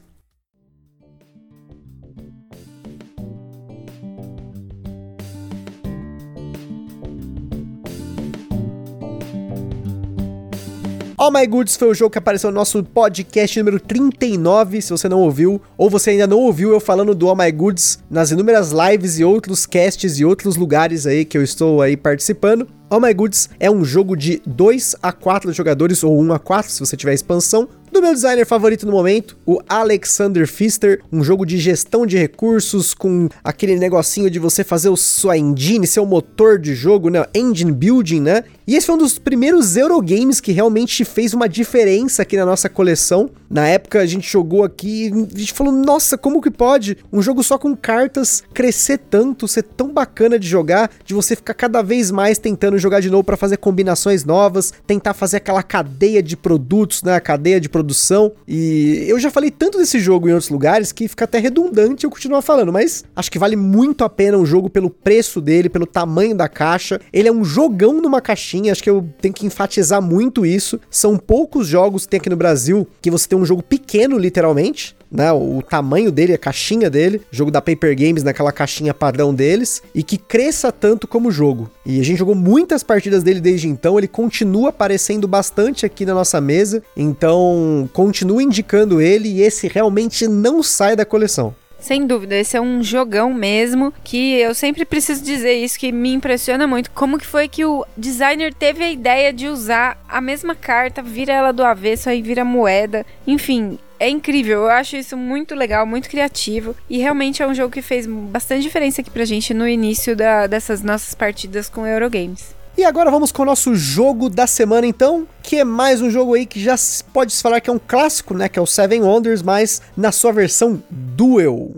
All 11.20 11.30
My 11.30 11.46
Goods 11.46 11.76
foi 11.76 11.88
o 11.88 11.94
jogo 11.94 12.12
que 12.12 12.18
apareceu 12.18 12.50
no 12.50 12.56
nosso 12.56 12.82
podcast 12.82 13.58
número 13.58 13.78
39, 13.78 14.80
se 14.80 14.90
você 14.90 15.06
não 15.06 15.20
ouviu, 15.20 15.60
ou 15.76 15.90
você 15.90 16.10
ainda 16.10 16.26
não 16.26 16.38
ouviu 16.38 16.70
eu 16.70 16.80
falando 16.80 17.14
do 17.14 17.28
All 17.28 17.36
My 17.36 17.52
Goods 17.52 17.98
nas 18.08 18.30
inúmeras 18.30 18.70
lives 18.70 19.18
e 19.18 19.24
outros 19.24 19.66
casts 19.66 20.18
e 20.18 20.24
outros 20.24 20.56
lugares 20.56 21.06
aí 21.06 21.24
que 21.24 21.36
eu 21.36 21.42
estou 21.42 21.82
aí 21.82 21.94
participando. 21.94 22.66
All 22.88 23.00
My 23.00 23.12
Goods 23.12 23.50
é 23.60 23.70
um 23.70 23.84
jogo 23.84 24.16
de 24.16 24.40
2 24.46 24.96
a 25.02 25.12
4 25.12 25.52
jogadores, 25.52 26.02
ou 26.02 26.18
1 26.20 26.32
a 26.32 26.38
4 26.38 26.72
se 26.72 26.80
você 26.80 26.96
tiver 26.96 27.12
expansão, 27.12 27.68
do 28.00 28.04
meu 28.04 28.14
designer 28.14 28.46
favorito 28.46 28.86
no 28.86 28.92
momento, 28.92 29.36
o 29.44 29.60
Alexander 29.68 30.46
Pfister, 30.46 31.02
um 31.12 31.22
jogo 31.22 31.44
de 31.44 31.58
gestão 31.58 32.06
de 32.06 32.16
recursos 32.16 32.94
com 32.94 33.28
aquele 33.44 33.76
negocinho 33.78 34.30
de 34.30 34.38
você 34.38 34.64
fazer 34.64 34.88
o 34.88 34.96
sua 34.96 35.36
engine, 35.36 35.86
seu 35.86 36.06
motor 36.06 36.58
de 36.58 36.74
jogo, 36.74 37.10
né? 37.10 37.26
Engine 37.34 37.70
building, 37.70 38.20
né? 38.20 38.44
E 38.70 38.76
esse 38.76 38.86
foi 38.86 38.94
um 38.94 38.98
dos 38.98 39.18
primeiros 39.18 39.76
Eurogames 39.76 40.40
que 40.40 40.52
realmente 40.52 41.04
fez 41.04 41.34
uma 41.34 41.48
diferença 41.48 42.22
aqui 42.22 42.36
na 42.36 42.46
nossa 42.46 42.68
coleção. 42.68 43.28
Na 43.50 43.66
época 43.66 44.00
a 44.00 44.06
gente 44.06 44.30
jogou 44.30 44.62
aqui 44.62 45.08
e 45.08 45.12
a 45.34 45.38
gente 45.38 45.52
falou: 45.52 45.72
nossa, 45.72 46.16
como 46.16 46.40
que 46.40 46.52
pode 46.52 46.96
um 47.12 47.20
jogo 47.20 47.42
só 47.42 47.58
com 47.58 47.74
cartas 47.74 48.44
crescer 48.54 48.98
tanto, 48.98 49.48
ser 49.48 49.64
tão 49.64 49.92
bacana 49.92 50.38
de 50.38 50.46
jogar, 50.46 50.88
de 51.04 51.12
você 51.12 51.34
ficar 51.34 51.54
cada 51.54 51.82
vez 51.82 52.12
mais 52.12 52.38
tentando 52.38 52.78
jogar 52.78 53.00
de 53.00 53.10
novo 53.10 53.24
para 53.24 53.36
fazer 53.36 53.56
combinações 53.56 54.24
novas, 54.24 54.72
tentar 54.86 55.14
fazer 55.14 55.38
aquela 55.38 55.64
cadeia 55.64 56.22
de 56.22 56.36
produtos, 56.36 57.02
né? 57.02 57.16
A 57.16 57.20
cadeia 57.20 57.60
de 57.60 57.68
produção. 57.90 58.32
E 58.46 59.04
eu 59.08 59.18
já 59.18 59.30
falei 59.30 59.50
tanto 59.50 59.78
desse 59.78 59.98
jogo 59.98 60.28
em 60.28 60.32
outros 60.32 60.50
lugares 60.50 60.92
que 60.92 61.08
fica 61.08 61.24
até 61.24 61.38
redundante 61.38 62.04
eu 62.04 62.10
continuar 62.10 62.42
falando, 62.42 62.72
mas 62.72 63.04
acho 63.14 63.30
que 63.30 63.38
vale 63.38 63.56
muito 63.56 64.04
a 64.04 64.08
pena 64.08 64.38
um 64.38 64.46
jogo 64.46 64.70
pelo 64.70 64.88
preço 64.88 65.40
dele, 65.40 65.68
pelo 65.68 65.86
tamanho 65.86 66.34
da 66.34 66.48
caixa. 66.48 67.00
Ele 67.12 67.28
é 67.28 67.32
um 67.32 67.44
jogão 67.44 68.00
numa 68.00 68.20
caixinha 68.20 68.72
acho 68.72 68.82
que 68.82 68.90
eu 68.90 69.08
tenho 69.20 69.34
que 69.34 69.44
enfatizar 69.44 70.00
muito 70.00 70.46
isso. 70.46 70.80
São 70.88 71.16
poucos 71.16 71.66
jogos 71.66 72.04
que 72.04 72.10
tem 72.10 72.20
aqui 72.20 72.30
no 72.30 72.36
Brasil 72.36 72.86
que 73.02 73.10
você 73.10 73.28
tem 73.28 73.38
um 73.38 73.44
jogo 73.44 73.62
pequeno, 73.62 74.16
literalmente, 74.18 74.96
né? 75.10 75.32
O 75.32 75.62
tamanho 75.62 76.10
dele, 76.12 76.34
a 76.34 76.38
caixinha 76.38 76.88
dele, 76.88 77.22
jogo 77.30 77.50
da 77.50 77.60
Paper 77.60 77.96
Games 77.96 78.22
naquela 78.22 78.52
caixinha 78.52 78.94
padrão 78.94 79.34
deles, 79.34 79.82
e 79.94 80.02
que 80.02 80.16
cresça 80.16 80.70
tanto 80.70 81.08
como 81.08 81.30
jogo. 81.30 81.70
E 81.84 82.00
a 82.00 82.04
gente 82.04 82.18
jogou 82.18 82.34
muitas 82.34 82.82
partidas 82.82 83.22
dele 83.22 83.40
desde 83.40 83.68
então, 83.68 83.98
ele 83.98 84.08
continua 84.08 84.70
aparecendo 84.70 85.26
bastante 85.26 85.84
aqui 85.84 86.04
na 86.06 86.14
nossa 86.14 86.40
mesa, 86.40 86.82
então 86.96 87.88
continue 87.92 88.44
indicando 88.44 89.00
ele 89.00 89.28
e 89.28 89.42
esse 89.42 89.68
realmente 89.68 90.26
não 90.28 90.62
sai 90.62 90.94
da 90.94 91.04
coleção. 91.04 91.54
Sem 91.80 92.06
dúvida, 92.06 92.36
esse 92.36 92.56
é 92.58 92.60
um 92.60 92.82
jogão 92.82 93.32
mesmo, 93.32 93.92
que 94.04 94.34
eu 94.34 94.54
sempre 94.54 94.84
preciso 94.84 95.24
dizer 95.24 95.54
isso, 95.54 95.78
que 95.78 95.90
me 95.90 96.12
impressiona 96.12 96.66
muito. 96.66 96.90
Como 96.90 97.18
que 97.18 97.26
foi 97.26 97.48
que 97.48 97.64
o 97.64 97.86
designer 97.96 98.52
teve 98.52 98.84
a 98.84 98.92
ideia 98.92 99.32
de 99.32 99.48
usar 99.48 99.98
a 100.06 100.20
mesma 100.20 100.54
carta, 100.54 101.00
vira 101.00 101.32
ela 101.32 101.52
do 101.52 101.64
avesso, 101.64 102.10
aí 102.10 102.20
vira 102.20 102.44
moeda. 102.44 103.06
Enfim, 103.26 103.78
é 104.00 104.08
incrível, 104.08 104.62
eu 104.62 104.70
acho 104.70 104.96
isso 104.96 105.14
muito 105.14 105.54
legal, 105.54 105.86
muito 105.86 106.08
criativo 106.08 106.74
e 106.88 106.96
realmente 106.96 107.42
é 107.42 107.46
um 107.46 107.54
jogo 107.54 107.70
que 107.70 107.82
fez 107.82 108.06
bastante 108.06 108.62
diferença 108.62 109.02
aqui 109.02 109.10
pra 109.10 109.26
gente 109.26 109.52
no 109.52 109.68
início 109.68 110.16
da, 110.16 110.46
dessas 110.46 110.82
nossas 110.82 111.14
partidas 111.14 111.68
com 111.68 111.86
Eurogames. 111.86 112.58
E 112.78 112.84
agora 112.84 113.10
vamos 113.10 113.30
com 113.30 113.42
o 113.42 113.44
nosso 113.44 113.74
jogo 113.74 114.30
da 114.30 114.46
semana, 114.46 114.86
então, 114.86 115.28
que 115.42 115.56
é 115.56 115.64
mais 115.64 116.00
um 116.00 116.08
jogo 116.08 116.32
aí 116.32 116.46
que 116.46 116.58
já 116.58 116.76
pode 117.12 117.32
se 117.32 117.42
falar 117.42 117.60
que 117.60 117.68
é 117.68 117.72
um 117.72 117.80
clássico, 117.80 118.32
né? 118.32 118.48
Que 118.48 118.58
é 118.58 118.62
o 118.62 118.66
Seven 118.66 119.02
Wonders, 119.02 119.42
mas 119.42 119.82
na 119.94 120.10
sua 120.10 120.32
versão 120.32 120.82
Duel. 120.88 121.72